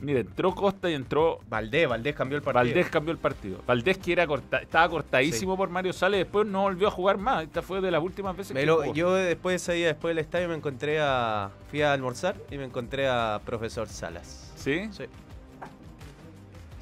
[0.00, 2.64] Mire, entró Costa y entró Valdés, Valdés cambió el partido.
[2.64, 3.62] Valdés cambió el partido.
[3.66, 7.42] Valdés que era corta- estaba cortadísimo por Mario Sales, después no volvió a jugar más.
[7.44, 8.94] Esta fue de las últimas veces Me que lo- jugó.
[8.94, 11.50] yo después de ese día, después del estadio, me encontré a.
[11.68, 14.52] Fui a almorzar y me encontré a profesor Salas.
[14.56, 14.88] ¿Sí?
[14.90, 15.04] Sí,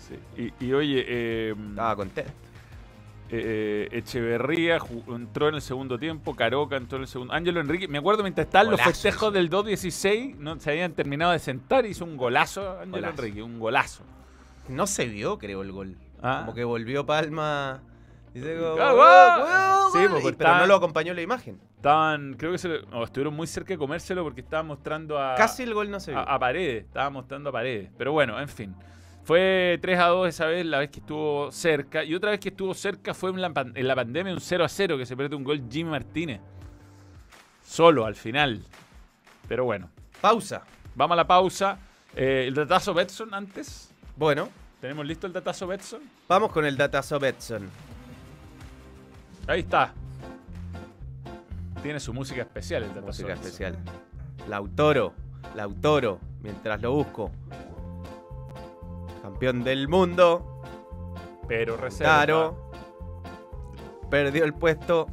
[0.08, 0.52] Sí.
[0.60, 2.32] Y, y oye, eh, estaba contento.
[3.30, 7.34] eh, Echeverría ju- entró en el segundo tiempo, Caroca entró en el segundo.
[7.34, 9.34] Ángelo Enrique, me acuerdo mientras estaban los festejos sí.
[9.34, 13.08] del 2-16, no se habían terminado de sentar, hizo un golazo Ángelo.
[13.08, 14.02] Enrique, un golazo.
[14.68, 15.96] No se vio, creo, el gol.
[16.22, 16.38] Ah.
[16.44, 17.82] Como que volvió Palma.
[18.36, 21.58] Ah, gol, Sí, gol", porque y- pero no lo acompañó la imagen.
[21.76, 25.62] Estaban, creo que se, no, estuvieron muy cerca de comérselo porque estaban mostrando a, Casi
[25.62, 26.20] el gol no se vio.
[26.20, 27.90] a, a Paredes, estaba mostrando a Paredes.
[27.96, 28.74] Pero bueno, en fin.
[29.28, 32.02] Fue 3 a 2 esa vez, la vez que estuvo cerca.
[32.02, 34.64] Y otra vez que estuvo cerca fue en la, pan- en la pandemia, un 0
[34.64, 36.40] a 0 que se pierde un gol Jimmy Martínez.
[37.62, 38.64] Solo al final.
[39.46, 39.90] Pero bueno,
[40.22, 40.62] Pausa.
[40.94, 41.78] vamos a la pausa.
[42.16, 43.90] Eh, el datazo Betson antes.
[44.16, 44.48] Bueno,
[44.80, 46.00] ¿Tenemos listo el datazo Betson?
[46.26, 47.68] vamos con el datazo Betson.
[49.46, 49.92] Ahí está.
[51.82, 53.44] Tiene su música especial el datazo Música Betson.
[53.46, 53.76] especial.
[54.48, 55.12] Lautoro.
[55.54, 56.18] Lautoro.
[56.42, 57.30] Mientras lo busco.
[59.28, 60.62] Campeón del mundo.
[61.46, 62.12] Pero reserva.
[62.12, 62.70] Lautaro.
[64.10, 65.06] Perdió el puesto.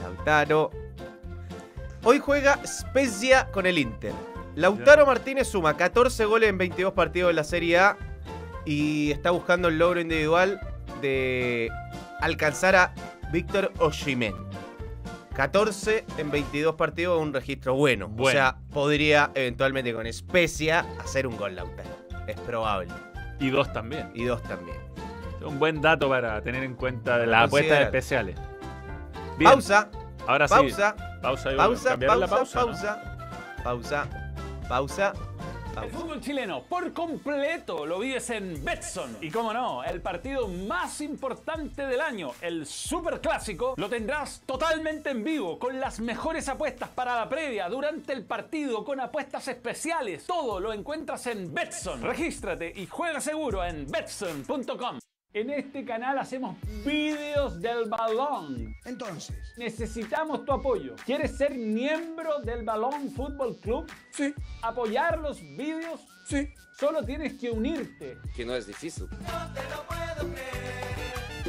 [0.00, 0.70] Lautaro.
[2.04, 4.12] Hoy juega Spezia con el Inter.
[4.54, 7.96] Lautaro Martínez suma 14 goles en 22 partidos de la Serie A
[8.64, 10.60] y está buscando el logro individual
[11.02, 11.70] de
[12.20, 12.94] alcanzar a
[13.32, 14.34] Víctor Oshimen.
[15.34, 18.08] 14 en 22 partidos, un registro bueno.
[18.16, 21.90] O sea, podría eventualmente con Spezia hacer un gol Lautaro.
[22.28, 22.92] Es probable.
[23.40, 24.10] Y dos también.
[24.14, 24.76] Y dos también.
[25.44, 28.36] Un buen dato para tener en cuenta de las apuestas especiales.
[29.36, 29.90] Bien, Pausa,
[30.26, 30.54] ahora sí.
[30.54, 33.02] pausa, Pausa, pausa, ¿cambiaron la pausa, pausa,
[33.58, 33.64] ¿no?
[33.64, 34.08] pausa,
[34.68, 35.12] pausa, pausa,
[35.82, 39.16] El fútbol chileno por completo lo vives en Betson.
[39.20, 45.10] Y como no, el partido más importante del año, el Super Clásico, lo tendrás totalmente
[45.10, 50.26] en vivo con las mejores apuestas para la previa, durante el partido, con apuestas especiales.
[50.26, 52.02] Todo lo encuentras en Betson.
[52.02, 55.03] Regístrate y juega seguro en betson.com.
[55.34, 58.76] En este canal hacemos vídeos del balón.
[58.84, 60.94] Entonces, Necesitamos tu apoyo.
[61.04, 63.90] ¿Quieres ser miembro del Balón Fútbol Club?
[64.10, 64.32] Sí.
[64.62, 66.00] ¿Apoyar los vídeos?
[66.26, 66.48] Sí.
[66.78, 68.16] Solo tienes que unirte.
[68.36, 69.08] que no es difícil.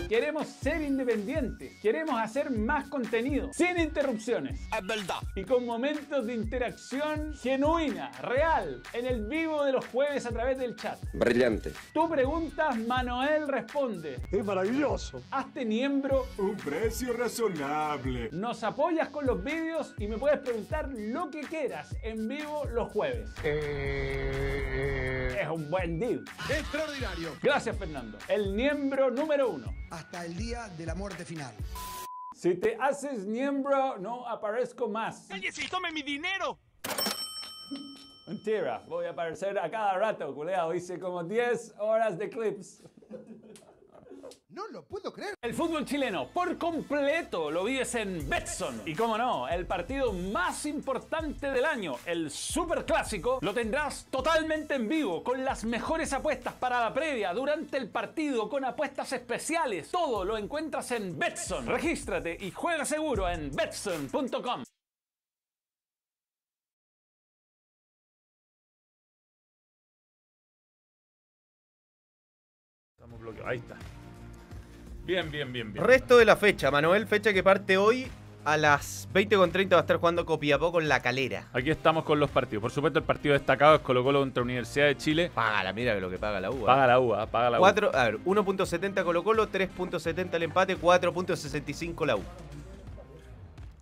[0.07, 1.73] Queremos ser independientes.
[1.81, 3.51] Queremos hacer más contenido.
[3.53, 4.59] Sin interrupciones.
[4.61, 5.15] es verdad.
[5.35, 10.57] Y con momentos de interacción genuina, real, en el vivo de los jueves a través
[10.57, 10.99] del chat.
[11.13, 11.71] Brillante.
[11.93, 14.19] Tú preguntas, Manuel responde.
[14.31, 15.21] Es maravilloso.
[15.31, 18.29] Hazte miembro Un precio razonable.
[18.31, 22.91] Nos apoyas con los vídeos y me puedes preguntar lo que quieras en vivo los
[22.91, 23.29] jueves.
[23.43, 26.23] Es un buen deal.
[26.49, 27.29] Extraordinario.
[27.41, 28.17] Gracias, Fernando.
[28.27, 29.73] El miembro número uno.
[29.95, 31.55] Hasta el día de la muerte final.
[32.35, 35.27] Si te haces miembro, no aparezco más.
[35.29, 36.59] ¡Cállese y tome mi dinero!
[38.27, 40.73] Mentira, voy a aparecer a cada rato, culeado.
[40.73, 42.83] Hice como 10 horas de clips.
[44.55, 45.35] No lo puedo creer.
[45.41, 48.83] El fútbol chileno por completo lo vives en Betson.
[48.85, 54.75] Y como no, el partido más importante del año, el Super Clásico, lo tendrás totalmente
[54.75, 59.91] en vivo con las mejores apuestas para la previa, durante el partido, con apuestas especiales.
[59.91, 61.67] Todo lo encuentras en Betson.
[61.67, 64.63] Regístrate y juega seguro en betson.com.
[72.95, 73.51] Estamos bloqueados.
[73.51, 73.77] Ahí está.
[75.05, 75.85] Bien, bien, bien, bien.
[75.85, 78.07] Resto de la fecha, Manuel, fecha que parte hoy
[78.43, 81.47] a las 20.30 va a estar jugando Copiapó con La Calera.
[81.53, 82.61] Aquí estamos con los partidos.
[82.61, 85.31] Por supuesto, el partido destacado es Colo Colo contra Universidad de Chile.
[85.33, 86.65] Págala, mira lo que paga la UA.
[86.65, 87.69] Paga la UA, paga la UA.
[87.69, 92.23] A ver, 1.70 Colo Colo, 3.70 el empate, 4.65 la U.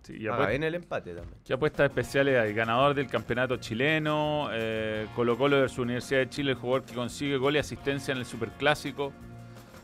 [0.02, 1.38] Sí, y Paga apuest- bien el empate también.
[1.44, 2.52] ¿Qué apuestas especiales hay?
[2.52, 7.38] Ganador del campeonato chileno, eh, Colo Colo versus Universidad de Chile, el jugador que consigue
[7.38, 9.12] gol y asistencia en el Superclásico.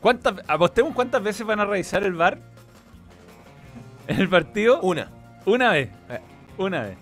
[0.01, 2.39] ¿Cuántas, apostemos cuántas veces van a revisar el VAR
[4.07, 4.81] en el partido?
[4.81, 5.09] Una.
[5.45, 5.89] Una vez.
[6.09, 6.19] Eh.
[6.57, 6.97] Una vez.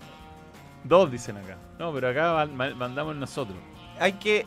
[0.84, 1.56] Dos dicen acá.
[1.78, 3.56] No, pero acá ma- ma- mandamos nosotros.
[3.98, 4.46] Hay que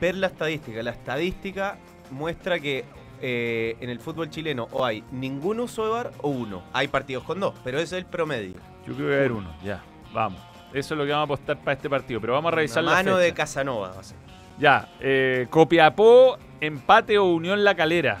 [0.00, 0.82] ver la estadística.
[0.82, 1.78] La estadística
[2.10, 2.84] muestra que
[3.20, 6.62] eh, en el fútbol chileno o hay ningún uso de VAR o uno.
[6.72, 8.54] Hay partidos con dos, pero ese es el promedio.
[8.86, 9.54] Yo creo que va a haber uno.
[9.64, 9.82] Ya,
[10.12, 10.40] vamos.
[10.72, 12.20] Eso es lo que vamos a apostar para este partido.
[12.20, 13.92] Pero vamos a revisar Una la mano de Casanova.
[13.92, 14.16] va a ser.
[14.58, 18.20] Ya, eh, Copiapó, empate o Unión La Calera.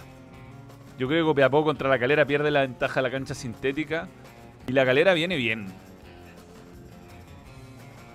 [0.98, 4.08] Yo creo que Copiapó contra La Calera pierde la ventaja de la cancha sintética.
[4.66, 5.66] Y La Calera viene bien.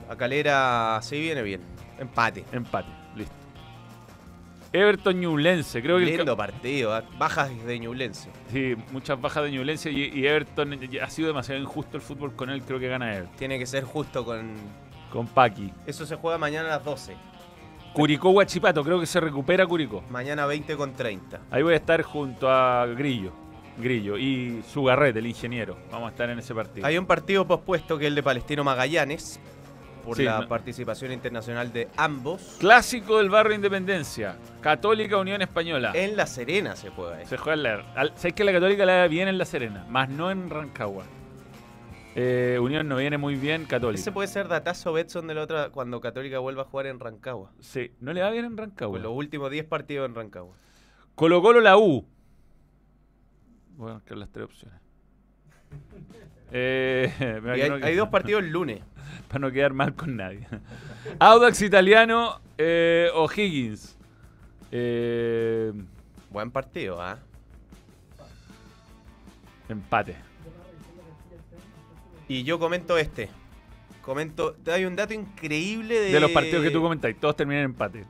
[0.10, 1.62] A Calera sí viene bien.
[2.00, 2.46] Empate.
[2.52, 3.36] Empate, listo.
[4.72, 6.94] Everton Ñublense, creo que el Lindo partido.
[6.94, 7.04] ¿ah?
[7.18, 8.30] Bajas de Ñublense.
[8.52, 12.36] sí, muchas bajas de Ñublense y, y Everton eh, ha sido demasiado injusto el fútbol
[12.36, 13.36] con él, creo que gana Everton.
[13.38, 14.54] Tiene que ser justo con.
[15.12, 15.74] Con Paqui.
[15.88, 17.16] Eso se juega mañana a las 12.
[17.94, 20.04] Curicó Guachipato, creo que se recupera Curicó.
[20.10, 21.42] Mañana 20 con 30.
[21.52, 23.32] Ahí voy a estar junto a Grillo.
[23.78, 25.78] Grillo y Sugarret, el ingeniero.
[25.92, 26.86] Vamos a estar en ese partido.
[26.86, 29.40] Hay un partido pospuesto que es el de Palestino Magallanes.
[30.06, 32.56] Por Sí, la no- participación internacional de ambos.
[32.60, 34.38] Clásico del barrio Independencia.
[34.62, 35.92] Católica Unión Española.
[35.94, 37.30] En La Serena se juega eso.
[37.32, 37.94] Se juega en la.
[37.96, 39.86] al- ¿Sabes que la Católica la da bien en La Serena?
[39.90, 41.04] Más no en Rancagua.
[42.22, 44.02] Eh, Unión no viene muy bien, Católica.
[44.02, 47.54] Ese puede ser datazo Betson de la otra cuando Católica vuelva a jugar en Rancagua.
[47.62, 48.96] Sí, no le va bien en Rancagua.
[48.98, 50.54] Con los últimos 10 partidos en Rancagua.
[51.16, 52.06] Colo Colo la U.
[53.78, 54.80] Voy a marcar las tres opciones.
[56.52, 57.14] Eh,
[57.44, 58.82] me hay, imagino que- hay dos partidos el lunes.
[59.28, 60.48] Para no quedar mal con nadie.
[61.20, 63.96] Audax Italiano eh, O'Higgins.
[64.72, 65.72] Eh,
[66.32, 67.20] Buen partido, ¿ah?
[69.70, 70.16] empate.
[72.30, 73.28] Y yo comento este.
[74.04, 74.56] Comento.
[74.72, 76.12] Hay un dato increíble de.
[76.12, 78.06] De los partidos que tú comentáis, todos terminan en empate.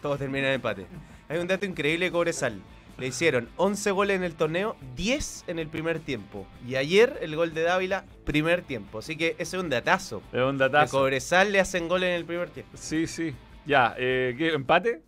[0.00, 0.86] Todos terminan en empate.
[1.28, 2.60] Hay un dato increíble de Cobresal.
[2.98, 6.46] Le hicieron 11 goles en el torneo, 10 en el primer tiempo.
[6.66, 8.98] Y ayer el gol de Dávila, primer tiempo.
[8.98, 10.22] Así que ese es un datazo.
[10.32, 10.98] Es un datazo.
[10.98, 12.72] Cobresal le hacen goles en el primer tiempo.
[12.74, 13.34] Sí, sí.
[13.66, 15.02] Ya, eh, ¿qué, ¿empate?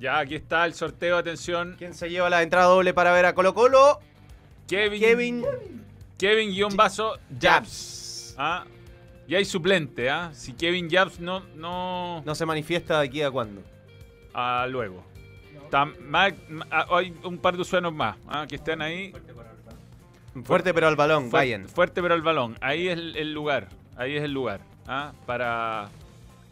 [0.00, 1.76] Ya, aquí está el sorteo, atención.
[1.78, 4.00] ¿Quién se lleva la entrada doble para ver a Colo Colo?
[4.66, 5.00] Kevin.
[5.00, 5.44] Kevin
[6.18, 8.34] Kevin guion vaso Jabs.
[8.36, 8.64] Ah,
[9.28, 10.30] y hay suplente, ¿ah?
[10.32, 13.62] Si Kevin Jabs no, no, No se manifiesta de aquí a cuándo.
[14.34, 15.04] ah, luego.
[16.08, 16.30] Ma-
[16.70, 19.12] ah, hay un par de usuarios más ah, que están ahí.
[20.44, 21.68] Fuerte pero al balón, Fuer- vayan.
[21.68, 22.56] Fuerte pero al balón.
[22.60, 23.68] Ahí es el, el lugar.
[23.96, 24.60] Ahí es el lugar.
[24.86, 25.12] ¿ah?
[25.26, 25.88] Para,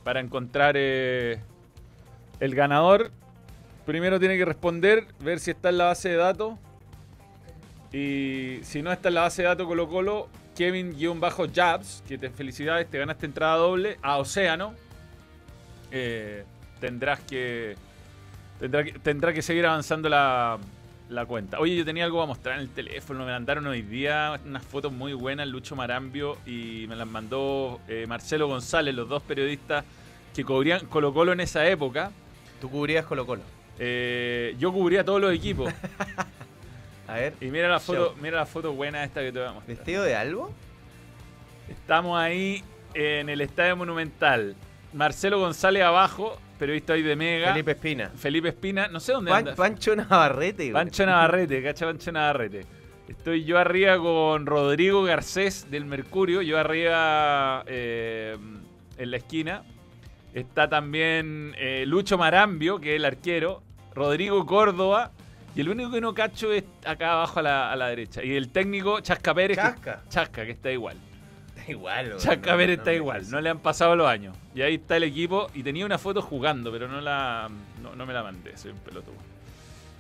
[0.05, 1.41] para encontrar eh,
[2.41, 3.11] el ganador.
[3.84, 6.55] Primero tiene que responder, ver si está en la base de datos.
[7.93, 12.91] Y si no está en la base de datos Colo Colo, Kevin-Jabs, que te felicidades,
[12.91, 14.74] te ganaste entrada doble a Océano.
[15.93, 16.45] Eh,
[16.80, 17.76] tendrás que,
[18.59, 20.59] tendrá que tendrá que seguir avanzando la,
[21.09, 21.61] la cuenta.
[21.61, 23.25] Oye, yo tenía algo a mostrar en el teléfono.
[23.25, 28.07] Me mandaron hoy día unas fotos muy buenas, Lucho Marambio, y me las mandó eh,
[28.09, 29.85] Marcelo González, los dos periodistas
[30.35, 32.11] que cubrían Colo Colo en esa época.
[32.61, 33.43] Tú cubrías Colo Colo.
[33.79, 35.73] Eh, yo cubría todos los equipos.
[37.09, 37.35] A ver.
[37.41, 38.17] Y mira la foto, Show.
[38.21, 39.77] mira la foto buena esta que te voy a mostrar.
[39.77, 40.53] ¿Vestido de algo?
[41.69, 44.57] Estamos ahí en el Estadio Monumental.
[44.93, 47.49] Marcelo González abajo, periodista hoy de Mega.
[47.53, 48.11] Felipe Espina.
[48.11, 49.55] Felipe Espina, no sé dónde Pan- anda.
[49.57, 50.73] Pancho Navarrete.
[50.73, 52.67] Pancho Navarrete, cacha Pancho Navarrete.
[53.09, 58.37] Estoy yo arriba con Rodrigo Garcés del Mercurio, yo arriba eh,
[58.99, 59.63] en la esquina.
[60.35, 63.63] Está también eh, Lucho Marambio, que es el arquero,
[63.95, 65.13] Rodrigo Córdoba,
[65.55, 68.23] y el único que no cacho es acá abajo a la, a la derecha.
[68.23, 69.57] Y el técnico Chasca Pérez.
[69.57, 70.03] que- Chasca.
[70.11, 70.97] Chasca, que está igual.
[71.67, 72.14] Está igual, No,
[72.57, 74.37] no está igual, no le han pasado los años.
[74.55, 77.49] Y ahí está el equipo, y tenía una foto jugando, pero no la
[77.83, 79.14] no, no me la mandé, soy un pelotudo.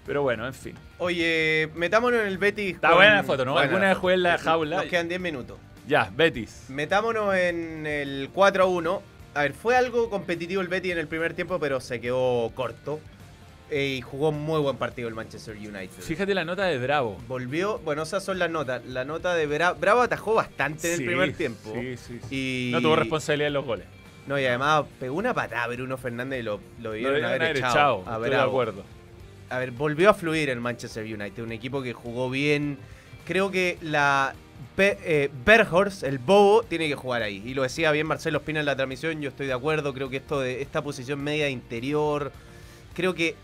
[0.06, 0.74] Pero bueno, en fin.
[0.98, 2.76] Oye, metámonos en el Betis.
[2.76, 3.52] Está con- buena la foto, ¿no?
[3.54, 4.76] Buena Alguna vez jugué en la Nos- jaula.
[4.76, 5.58] Nos quedan 10 minutos.
[5.88, 6.66] Ya, Betis.
[6.68, 9.02] Metámonos en el 4 a 1.
[9.34, 13.00] A ver, fue algo competitivo el Betis en el primer tiempo, pero se quedó corto.
[13.68, 15.90] Eh, y jugó muy buen partido el Manchester United.
[16.00, 17.16] Fíjate la nota de Bravo.
[17.26, 18.84] Volvió, bueno, esas son las notas.
[18.86, 21.72] La nota de Bravo, Bravo atajó bastante en Sí, el primer tiempo.
[21.74, 22.68] Sí, sí, sí.
[22.68, 23.86] Y, No tuvo responsabilidad en los goles.
[24.28, 27.56] No, y además pegó una patada a Bruno Fernández y lo, lo debieron debieron haber
[27.56, 28.04] echado.
[28.06, 28.84] a estoy de acuerdo.
[29.50, 32.78] A ver, volvió a fluir el Manchester United, un equipo que jugó bien.
[33.24, 34.34] Creo que la
[34.76, 37.42] Be- eh, Berghorst, el bobo, tiene que jugar ahí.
[37.44, 39.92] Y lo decía bien Marcelo Espina en la transmisión, yo estoy de acuerdo.
[39.94, 42.32] Creo que esto de esta posición media de interior,
[42.94, 43.34] creo que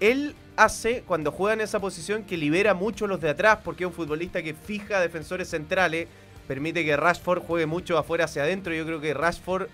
[0.00, 3.88] él hace cuando juega en esa posición que libera mucho los de atrás, porque es
[3.88, 6.08] un futbolista que fija defensores centrales,
[6.46, 8.74] permite que Rashford juegue mucho afuera hacia adentro.
[8.74, 9.68] Yo creo que Rashford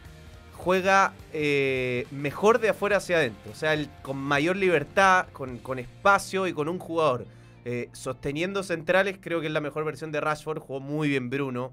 [0.52, 3.52] juega eh, mejor de afuera hacia adentro.
[3.52, 7.26] O sea, con mayor libertad, con, con espacio y con un jugador
[7.64, 10.58] eh, sosteniendo centrales, creo que es la mejor versión de Rashford.
[10.58, 11.72] Jugó muy bien Bruno.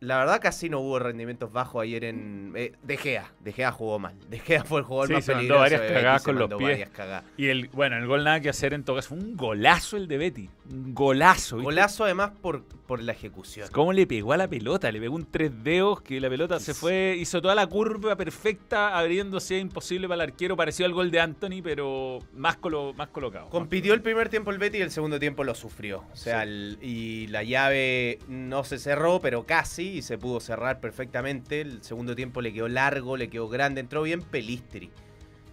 [0.00, 2.52] La verdad casi no hubo rendimientos bajos ayer en...
[2.56, 3.30] Eh, de Gea.
[3.40, 4.14] De Gea jugó mal.
[4.30, 5.78] De Gea fue el jugador Sí, más se mandó peligroso.
[5.78, 6.88] varias cagadas con los pies.
[7.36, 9.10] Y el, bueno, el gol nada que hacer en todo caso.
[9.10, 10.48] Fue un golazo el de Betty.
[10.72, 11.56] Un golazo.
[11.56, 11.64] ¿viste?
[11.64, 13.68] Golazo además por, por la ejecución.
[13.72, 14.90] ¿Cómo le pegó a la pelota?
[14.90, 18.96] Le pegó un tres dedos que la pelota se fue, hizo toda la curva perfecta,
[18.98, 20.56] abriéndose imposible para el arquero.
[20.56, 23.50] Pareció al gol de Anthony, pero más, colo- más colocado.
[23.50, 26.04] Compitió el primer tiempo el Betis y el segundo tiempo lo sufrió.
[26.10, 26.48] O sea, Sí.
[26.48, 31.60] el- y la llave no se cerró, pero casi, y se pudo cerrar perfectamente.
[31.60, 33.80] El segundo tiempo le quedó largo, le quedó grande.
[33.80, 34.90] Entró bien Pelistri.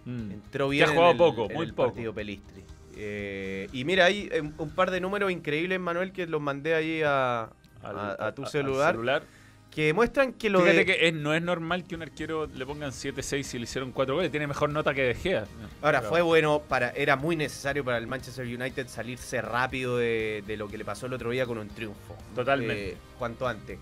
[0.04, 0.30] Mm.
[0.32, 1.88] Entró bien ha en jugado el- poco, en muy el poco.
[1.90, 2.64] partido Pelistri.
[2.96, 7.02] Eh, y mira, hay eh, un par de números increíbles, Manuel, que los mandé ahí
[7.04, 7.50] a,
[7.82, 8.92] Al- a- a tu celular.
[8.94, 9.22] celular.
[9.70, 10.86] que demuestran que lo Fíjate de...
[10.86, 14.14] que es- no es normal que un arquero le pongan 7-6 si le hicieron 4
[14.14, 14.30] goles.
[14.30, 15.44] Tiene mejor nota que De Gea.
[15.82, 20.42] Ahora, Pero- fue bueno, para era muy necesario para el Manchester United salirse rápido de,
[20.46, 22.16] de lo que le pasó el otro día con un triunfo.
[22.34, 22.92] Totalmente.
[22.92, 23.78] Eh, cuanto antes.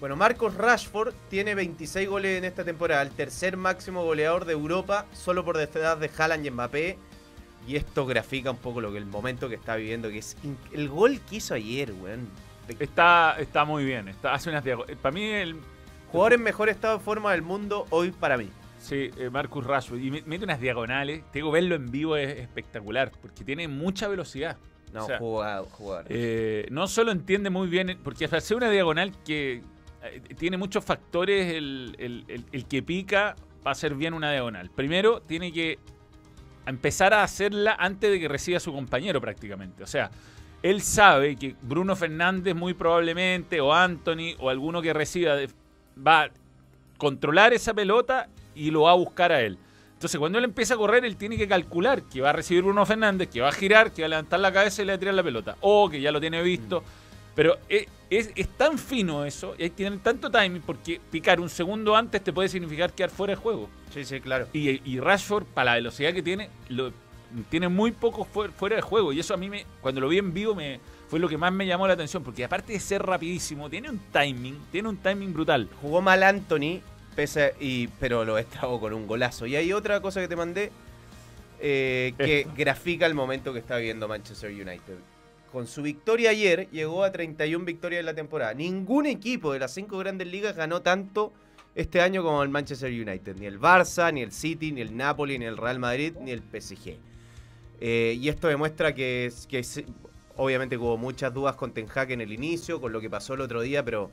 [0.00, 5.06] Bueno, Marcos Rashford tiene 26 goles en esta temporada, el tercer máximo goleador de Europa,
[5.14, 6.98] solo por detrás de Haaland y Mbappé.
[7.66, 10.36] Y esto grafica un poco lo que el momento que está viviendo, que es
[10.72, 12.28] el gol que hizo ayer, weón.
[12.78, 14.08] Está, está muy bien.
[14.08, 15.56] Está, hace unas diago- Para mí, el,
[16.10, 18.48] Jugador en mejor estado de forma del mundo hoy para mí.
[18.78, 19.98] Sí, eh, Marcus Rashford.
[19.98, 21.22] Y me- mete unas diagonales.
[21.32, 23.10] Te digo, verlo en vivo es espectacular.
[23.22, 24.58] Porque tiene mucha velocidad.
[24.92, 26.06] No, O sea, jugador, jugador.
[26.10, 29.62] Eh, no solo entiende muy bien, porque ser una diagonal que eh,
[30.36, 33.36] tiene muchos factores, el, que pica
[33.66, 34.70] va a hacer bien una diagonal.
[34.70, 35.78] Primero, tiene que
[36.66, 39.82] empezar a hacerla antes de que reciba su compañero prácticamente.
[39.82, 40.10] O sea,
[40.62, 45.36] él sabe que Bruno Fernández muy probablemente, o Anthony, o alguno que reciba,
[46.06, 46.30] va a
[46.98, 49.58] controlar esa pelota y lo va a buscar a él.
[50.04, 52.84] Entonces, cuando él empieza a correr, él tiene que calcular que va a recibir Bruno
[52.84, 54.98] Fernández, que va a girar, que va a levantar la cabeza y le va a
[54.98, 55.56] tirar la pelota.
[55.62, 56.84] O que ya lo tiene visto.
[57.34, 61.48] Pero es, es- es tan fino eso, y que tener tanto timing, porque picar un
[61.50, 63.68] segundo antes te puede significar quedar fuera de juego.
[63.92, 64.46] Sí, sí, claro.
[64.52, 66.92] Y, y Rashford, para la velocidad que tiene, lo,
[67.50, 69.12] tiene muy poco fuer- fuera de juego.
[69.12, 70.78] Y eso a mí, me, cuando lo vi en vivo, me,
[71.08, 72.22] fue lo que más me llamó la atención.
[72.22, 75.68] Porque aparte de ser rapidísimo, tiene un timing, tiene un timing brutal.
[75.82, 76.80] Jugó mal Anthony,
[77.16, 79.46] pese a- y, pero lo estragó con un golazo.
[79.46, 80.70] Y hay otra cosa que te mandé
[81.60, 84.98] eh, que grafica el momento que está viviendo Manchester United.
[85.54, 88.54] Con su victoria ayer, llegó a 31 victorias en la temporada.
[88.54, 91.32] Ningún equipo de las cinco grandes ligas ganó tanto
[91.76, 93.36] este año como el Manchester United.
[93.36, 96.40] Ni el Barça, ni el City, ni el Napoli, ni el Real Madrid, ni el
[96.40, 96.96] PSG.
[97.80, 99.64] Eh, y esto demuestra que, que
[100.36, 103.40] obviamente hubo muchas dudas con Ten Hag en el inicio, con lo que pasó el
[103.40, 104.10] otro día, pero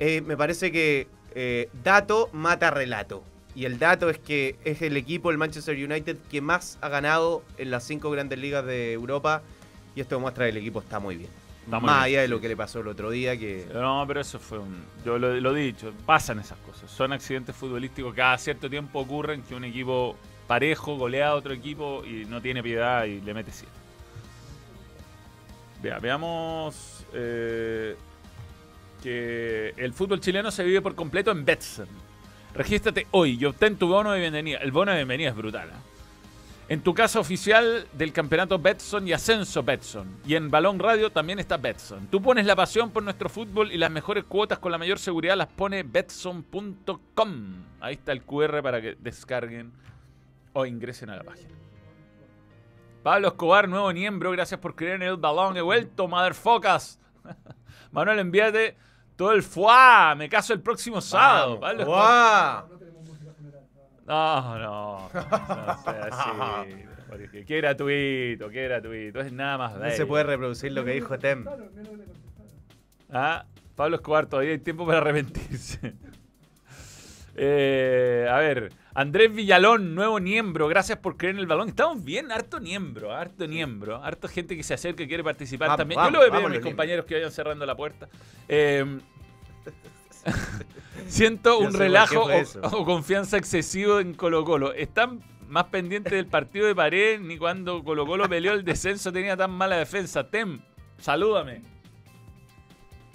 [0.00, 1.06] eh, me parece que
[1.36, 3.22] eh, dato mata relato.
[3.54, 7.44] Y el dato es que es el equipo, el Manchester United, que más ha ganado
[7.56, 9.44] en las cinco grandes ligas de Europa.
[9.96, 11.30] Y esto demuestra que el equipo está muy bien.
[11.64, 13.66] Está muy más bien, allá de lo que le pasó el otro día, que...
[13.72, 14.84] No, pero eso fue un.
[15.04, 16.90] Yo lo, lo he dicho, pasan esas cosas.
[16.90, 18.14] Son accidentes futbolísticos.
[18.14, 20.16] Cada cierto tiempo ocurren que un equipo
[20.46, 23.68] parejo golea a otro equipo y no tiene piedad y le mete 100.
[25.82, 27.96] Vea, veamos eh,
[29.02, 31.88] que el fútbol chileno se vive por completo en Betson.
[32.54, 34.58] Regístrate hoy y obtén tu bono de bienvenida.
[34.58, 35.70] El bono de bienvenida es brutal.
[35.70, 35.95] ¿eh?
[36.68, 40.18] En tu casa oficial del campeonato Betson y Ascenso Betson.
[40.26, 42.08] Y en Balón Radio también está Betson.
[42.08, 45.36] Tú pones la pasión por nuestro fútbol y las mejores cuotas con la mayor seguridad
[45.36, 47.54] las pone betson.com.
[47.80, 49.72] Ahí está el QR para que descarguen
[50.54, 51.54] o ingresen a la página.
[53.04, 55.56] Pablo Escobar, nuevo miembro, gracias por creer en el balón.
[55.56, 56.98] He vuelto, motherfuckers.
[57.92, 58.76] Manuel, envíate
[59.14, 60.16] todo el fuá.
[60.16, 61.60] Me caso el próximo sábado.
[61.60, 61.86] Vamos.
[61.86, 62.85] Pablo.
[64.06, 65.10] No, no.
[65.12, 67.44] No sea así.
[67.46, 69.20] Qué gratuito, qué gratuito.
[69.20, 69.96] Es nada más No bello.
[69.96, 71.44] se puede reproducir lo que dijo Tem.
[73.10, 73.44] Ah,
[73.74, 75.94] Pablo Escobar, todavía hay tiempo para arrepentirse.
[77.38, 81.68] Eh, a ver, Andrés Villalón, nuevo miembro, gracias por creer en el balón.
[81.68, 85.76] Estamos bien, harto miembro, harto miembro, harto gente que se acerca y quiere participar Vamos,
[85.76, 85.98] también.
[85.98, 88.08] vamos, Yo lo pedido a mis compañeros que vayan cerrando la puerta.
[88.48, 88.86] Eh,
[91.08, 92.28] siento un relajo
[92.62, 94.72] o, confianza excesivo en Colo Colo.
[94.72, 99.36] Están más pendientes del partido de pared ni cuando Colo Colo peleó el descenso tenía
[99.36, 100.28] tan mala defensa.
[100.28, 100.60] Tem,
[100.98, 101.62] salúdame.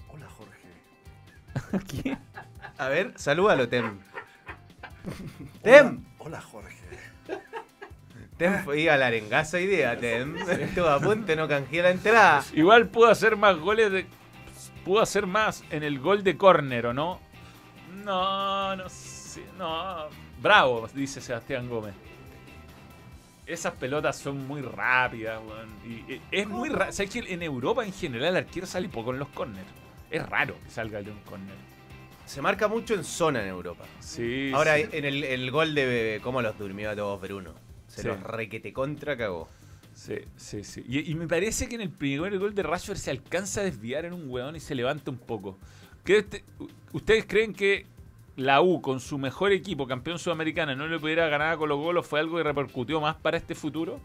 [0.09, 1.85] Hola, Jorge.
[2.03, 2.17] ¿Qué?
[2.77, 3.99] A ver, salúdalo, Tem.
[5.61, 6.03] Tem.
[6.17, 6.81] Hola, Jorge.
[8.37, 10.35] Tem fue iba a la arengaza día, Tem.
[10.37, 12.43] Estuvo a punto de no canjear la entrada.
[12.53, 14.07] Igual pudo hacer más goles de.
[14.85, 17.19] Pudo hacer más en el gol de córner, ¿o no?
[18.03, 19.43] No, no sé.
[19.57, 20.05] No.
[20.41, 21.93] Bravo, dice Sebastián Gómez.
[23.45, 25.69] Esas pelotas son muy rápidas, weón.
[25.85, 26.91] Y eh, es muy raro.
[26.91, 29.67] ¿Sabes que en Europa en general el arquero sale poco en los corners?
[30.09, 31.55] Es raro que salga de un corner.
[32.25, 33.83] Se marca mucho en zona en Europa.
[33.99, 34.51] Sí.
[34.53, 34.85] Ahora, sí.
[34.91, 37.53] en el, el gol de cómo los durmió a todos Bruno.
[37.87, 38.07] Se Sí.
[38.07, 39.49] los requete contra cagó.
[39.93, 40.83] Sí, sí, sí.
[40.87, 44.05] Y, y me parece que en el primer gol de Rashford se alcanza a desviar
[44.05, 45.57] en un hueón y se levanta un poco.
[46.03, 46.43] ¿Qué este-
[46.93, 47.85] ¿Ustedes creen que
[48.35, 52.03] la U, con su mejor equipo, campeón sudamericana, no le pudiera ganar a Colo Colo?
[52.03, 53.99] ¿Fue algo que repercutió más para este futuro?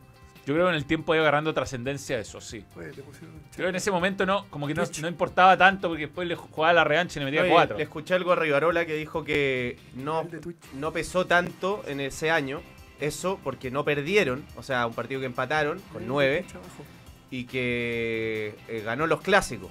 [0.46, 2.64] Yo creo que en el tiempo iba agarrando trascendencia eso, sí.
[2.76, 6.28] Un Creo que en ese momento no, como que no, no importaba tanto porque después
[6.28, 7.76] le jugaba la revancha y le metía Oye, cuatro.
[7.76, 10.28] Le escuché algo a Rivarola que dijo que no,
[10.74, 12.60] no pesó tanto en ese año.
[13.00, 14.44] Eso porque no perdieron.
[14.56, 16.42] O sea, un partido que empataron con nueve.
[16.42, 16.84] Twitch abajo.
[17.30, 19.70] Y que eh, ganó los clásicos.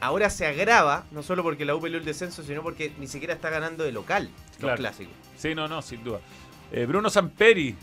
[0.00, 3.34] ahora se agrava, no solo porque la U peleó el descenso, sino porque ni siquiera
[3.34, 4.30] está ganando de local
[4.60, 5.12] los clásicos.
[5.36, 6.20] Sí, no, no, sin duda.
[6.72, 7.74] Eh, Bruno Samperi.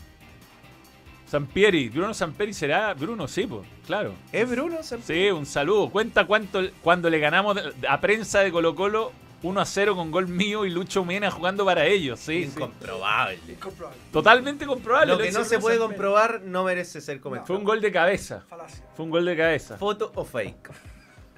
[1.26, 1.88] Sampieri.
[1.88, 2.94] Bruno Samperi será.
[2.94, 4.14] Bruno, sí, pues, claro.
[4.32, 4.78] ¿Es Bruno?
[4.82, 5.90] Sam- Sí, un saludo.
[5.90, 7.56] Cuenta cuánto cuando le ganamos
[7.88, 9.12] a prensa de Colo Colo
[9.44, 12.18] 1 a 0 con gol mío y Lucho Mena jugando para ellos.
[12.18, 12.44] Sí.
[12.44, 13.38] Incomprobable.
[13.46, 14.00] Incomprobable.
[14.10, 15.12] Totalmente comprobable.
[15.12, 17.48] Lo que no se puede comprobar no merece ser comentado.
[17.48, 18.42] Fue un gol de cabeza.
[18.48, 18.84] Falacia.
[18.96, 19.76] Fue un gol de cabeza.
[19.76, 20.70] ¿Foto o fake?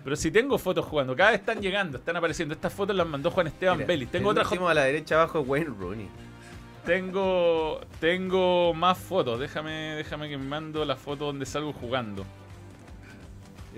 [0.04, 2.54] Pero si tengo fotos jugando, cada vez están llegando, están apareciendo.
[2.54, 4.08] Estas fotos las mandó Juan Esteban Mira, Vélez.
[4.08, 6.08] Tengo otras a la derecha abajo es Wayne Rooney.
[6.84, 9.40] Tengo tengo más fotos.
[9.40, 12.24] Déjame déjame que me mando la foto donde salgo jugando.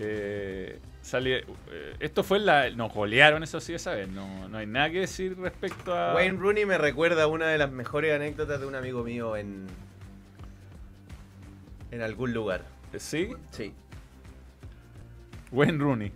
[0.00, 2.70] Eh, sale, eh, esto fue la.
[2.70, 4.08] Nos golearon, eso sí, esa vez.
[4.08, 6.14] No, no hay nada que decir respecto a.
[6.14, 9.66] Wayne Rooney me recuerda una de las mejores anécdotas de un amigo mío en.
[11.90, 12.62] en algún lugar.
[12.96, 13.28] ¿Sí?
[13.50, 13.72] Sí.
[15.50, 16.12] Wayne Rooney.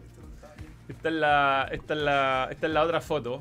[0.88, 3.38] Esta es la, esta es la, esta es la otra foto.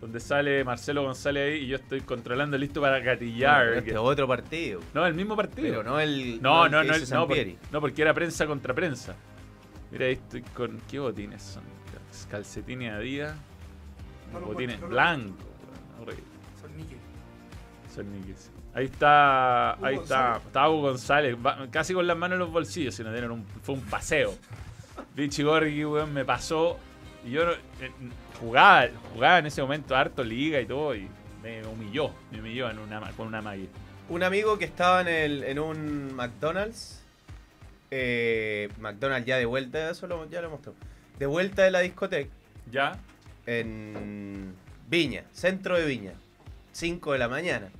[0.00, 3.72] Donde sale Marcelo González ahí y yo estoy controlando listo para gatillar.
[3.74, 4.80] Este es otro partido.
[4.94, 5.66] No, el mismo partido.
[5.68, 6.40] Pero no el.
[6.40, 7.58] No, no, que no, hizo el- no, por- Sampieri.
[7.72, 9.16] no, porque era prensa contra prensa.
[9.90, 10.80] Mira, ahí estoy con.
[10.90, 11.62] ¿Qué botines son?
[12.30, 13.34] Calcetines Adidas.
[14.32, 15.46] No botines no blancos.
[16.60, 16.98] Son níquel.
[17.94, 18.50] Son níqueles.
[18.74, 19.76] Ahí está.
[19.78, 20.16] Hugo Ahí está.
[20.32, 20.46] González.
[20.46, 21.36] Está Hugo González.
[21.46, 22.94] va- casi con las manos en los bolsillos.
[22.94, 24.34] Si no dieron un, fue un paseo.
[25.16, 26.78] Vichy Gorgi, weón, me pasó.
[27.24, 27.56] Y yo eh,
[28.40, 30.94] jugaba, jugaba en ese momento harto liga y todo.
[30.94, 31.08] Y
[31.42, 32.10] me humilló.
[32.30, 33.66] Me humilló en una, con una magia.
[34.08, 37.02] Un amigo que estaba en, el, en un McDonald's.
[37.90, 40.74] Eh, McDonald's ya de vuelta, eso lo- ya lo mostró.
[41.18, 42.30] De vuelta de la discoteca.
[42.70, 42.98] ¿Ya?
[43.46, 44.52] en
[44.90, 46.12] Viña, centro de Viña,
[46.72, 47.70] 5 de la mañana.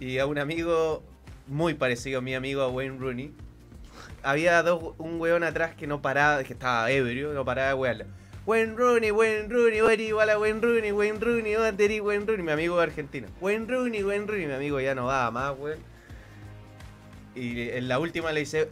[0.00, 1.02] Y a un amigo
[1.46, 3.32] muy parecido a mi amigo a Wayne Rooney,
[4.22, 8.04] había dos, un weón atrás que no paraba, que estaba ebrio, no paraba de wearlo.
[8.44, 12.52] Wayne Rooney, Wayne Rooney, Wayne igual a Wayne Rooney, Wayne Rooney, Wayne Wayne Rooney, mi
[12.52, 13.28] amigo argentino.
[13.40, 15.78] Wayne Rooney, Wayne Rooney, mi amigo ya no daba más, weón.
[17.34, 18.68] Y en la última le dice,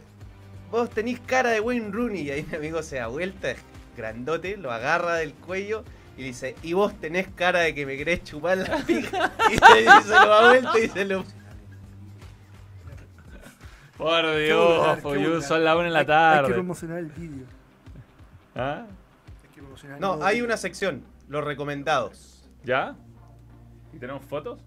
[0.71, 2.21] vos tenés cara de Wayne Rooney.
[2.23, 3.59] Y ahí mi amigo se da vuelta, es
[3.97, 5.83] grandote, lo agarra del cuello
[6.17, 9.31] y dice, y vos tenés cara de que me querés chupar la pija.
[9.51, 11.23] Y se, y se lo da vuelta y se lo...
[13.97, 15.41] Por Dios, vulgar.
[15.41, 16.53] son las 1 en la Hay- Hay que tarde.
[16.53, 17.45] promocionar el vídeo.
[18.53, 18.85] ¿Ah?
[19.43, 22.49] Hay que promocionar el No, hay una sección, los recomendados.
[22.65, 22.95] ¿Ya?
[23.93, 24.59] ¿Y tenemos fotos?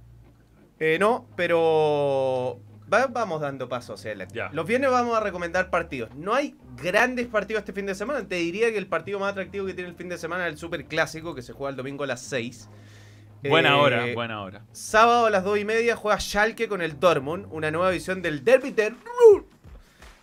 [0.79, 2.59] Eh, no, pero
[2.93, 4.15] va- vamos dando paso hacia.
[4.29, 4.51] Ya.
[4.53, 6.15] Los viernes vamos a recomendar partidos.
[6.15, 8.27] No hay grandes partidos este fin de semana.
[8.27, 10.59] Te diría que el partido más atractivo que tiene el fin de semana es el
[10.59, 12.69] Super Clásico, que se juega el domingo a las 6.
[13.43, 14.63] Buena Eh, hora, buena hora.
[14.73, 18.43] Sábado a las 2 y media juega Schalke con el Dortmund, una nueva edición del
[18.45, 18.95] Derby de.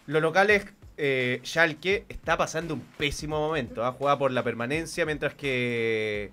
[0.07, 0.65] Los locales,
[0.97, 3.81] eh, Schalke está pasando un pésimo momento.
[3.81, 6.31] Va a jugar por la permanencia, mientras que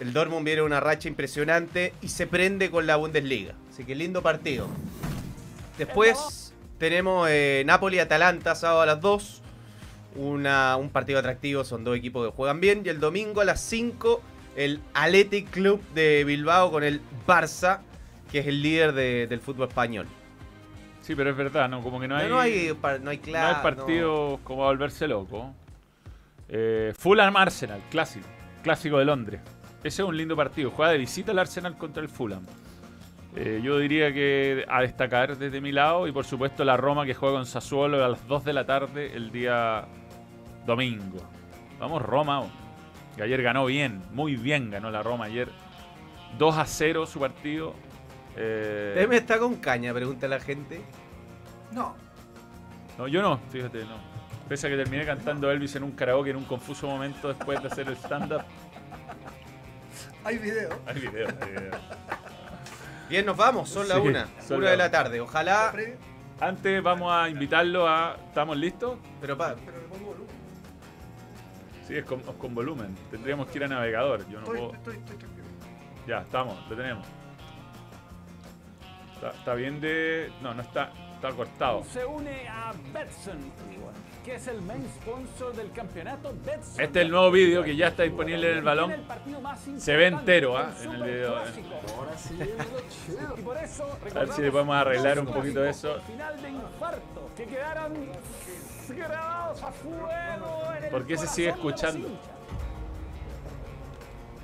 [0.00, 3.54] el Dortmund viene una racha impresionante y se prende con la Bundesliga.
[3.70, 4.66] Así que lindo partido.
[5.78, 9.42] Después tenemos eh, Napoli-Atalanta, sábado a las 2.
[10.16, 12.82] Una, un partido atractivo, son dos equipos que juegan bien.
[12.84, 14.20] Y el domingo a las 5,
[14.56, 17.80] el Athletic Club de Bilbao con el Barça,
[18.30, 20.06] que es el líder de- del fútbol español.
[21.00, 21.82] Sí, pero es verdad, ¿no?
[21.82, 25.52] Como que no hay, no, hay, no hay no hay partidos como a volverse loco.
[26.48, 28.26] Eh, Fulham Arsenal, clásico.
[28.62, 29.40] Clásico de Londres.
[29.82, 30.70] Ese es un lindo partido.
[30.70, 32.42] Juega de visita el Arsenal contra el Fulham.
[33.36, 37.14] Eh, yo diría que a destacar desde mi lado y por supuesto la Roma que
[37.14, 39.86] juega con Sassuolo a las 2 de la tarde el día
[40.64, 41.18] domingo.
[41.80, 42.50] Vamos Roma, oh.
[43.16, 45.48] que ayer ganó bien, muy bien ganó la Roma ayer.
[46.38, 47.74] 2 a 0 su partido.
[48.36, 49.92] Eh, ¿Usted me está con caña?
[49.92, 50.80] Pregunta la gente.
[51.72, 51.96] No,
[52.98, 54.14] No, yo no, fíjate, no.
[54.48, 57.68] Pese a que terminé cantando Elvis en un karaoke en un confuso momento después de
[57.68, 58.42] hacer el stand-up.
[60.22, 60.70] hay video.
[60.86, 61.72] Hay video, hay video.
[63.08, 64.28] Bien, nos vamos, son las Sí, una.
[64.46, 65.20] son Una de la tarde.
[65.20, 65.72] Ojalá.
[66.40, 68.16] Antes vamos a invitarlo a.
[68.28, 68.98] ¿Estamos listos?
[69.20, 70.34] Pero pa, pero le pongo volumen.
[71.86, 72.96] Sí, es con, es con volumen.
[73.10, 74.26] Tendríamos que ir a navegador.
[74.28, 74.74] Yo no Estoy, puedo.
[74.74, 75.44] estoy, estoy tranquilo.
[76.06, 77.06] Ya, estamos, lo tenemos.
[79.14, 80.32] Está, está bien de.
[80.42, 80.90] No, no está.
[81.14, 81.84] Está cortado.
[81.84, 83.38] Se une a Betson,
[84.24, 86.80] que es el main sponsor del campeonato Betson.
[86.80, 88.94] Este es el nuevo vídeo que ya está disponible en el balón.
[89.76, 90.72] Se ve entero, ¿ah?
[90.80, 91.44] el en el video.
[93.62, 95.98] Eso A ver si le podemos arreglar un poquito eso.
[100.90, 102.08] ¿Por qué se sigue escuchando?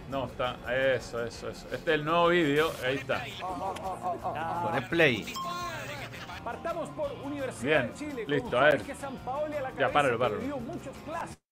[0.08, 0.56] No, está.
[0.94, 1.66] Eso, eso, eso.
[1.72, 2.72] Este es el nuevo vídeo.
[2.84, 3.24] Ahí está.
[4.62, 5.26] poné play.
[6.44, 8.24] Partamos por Universidad Bien, de Chile.
[8.26, 8.78] listo, con a ver.
[8.78, 10.40] Jorge Sampaoli a la Ya, páralo, páralo.
[10.60, 11.49] muchos clásicos.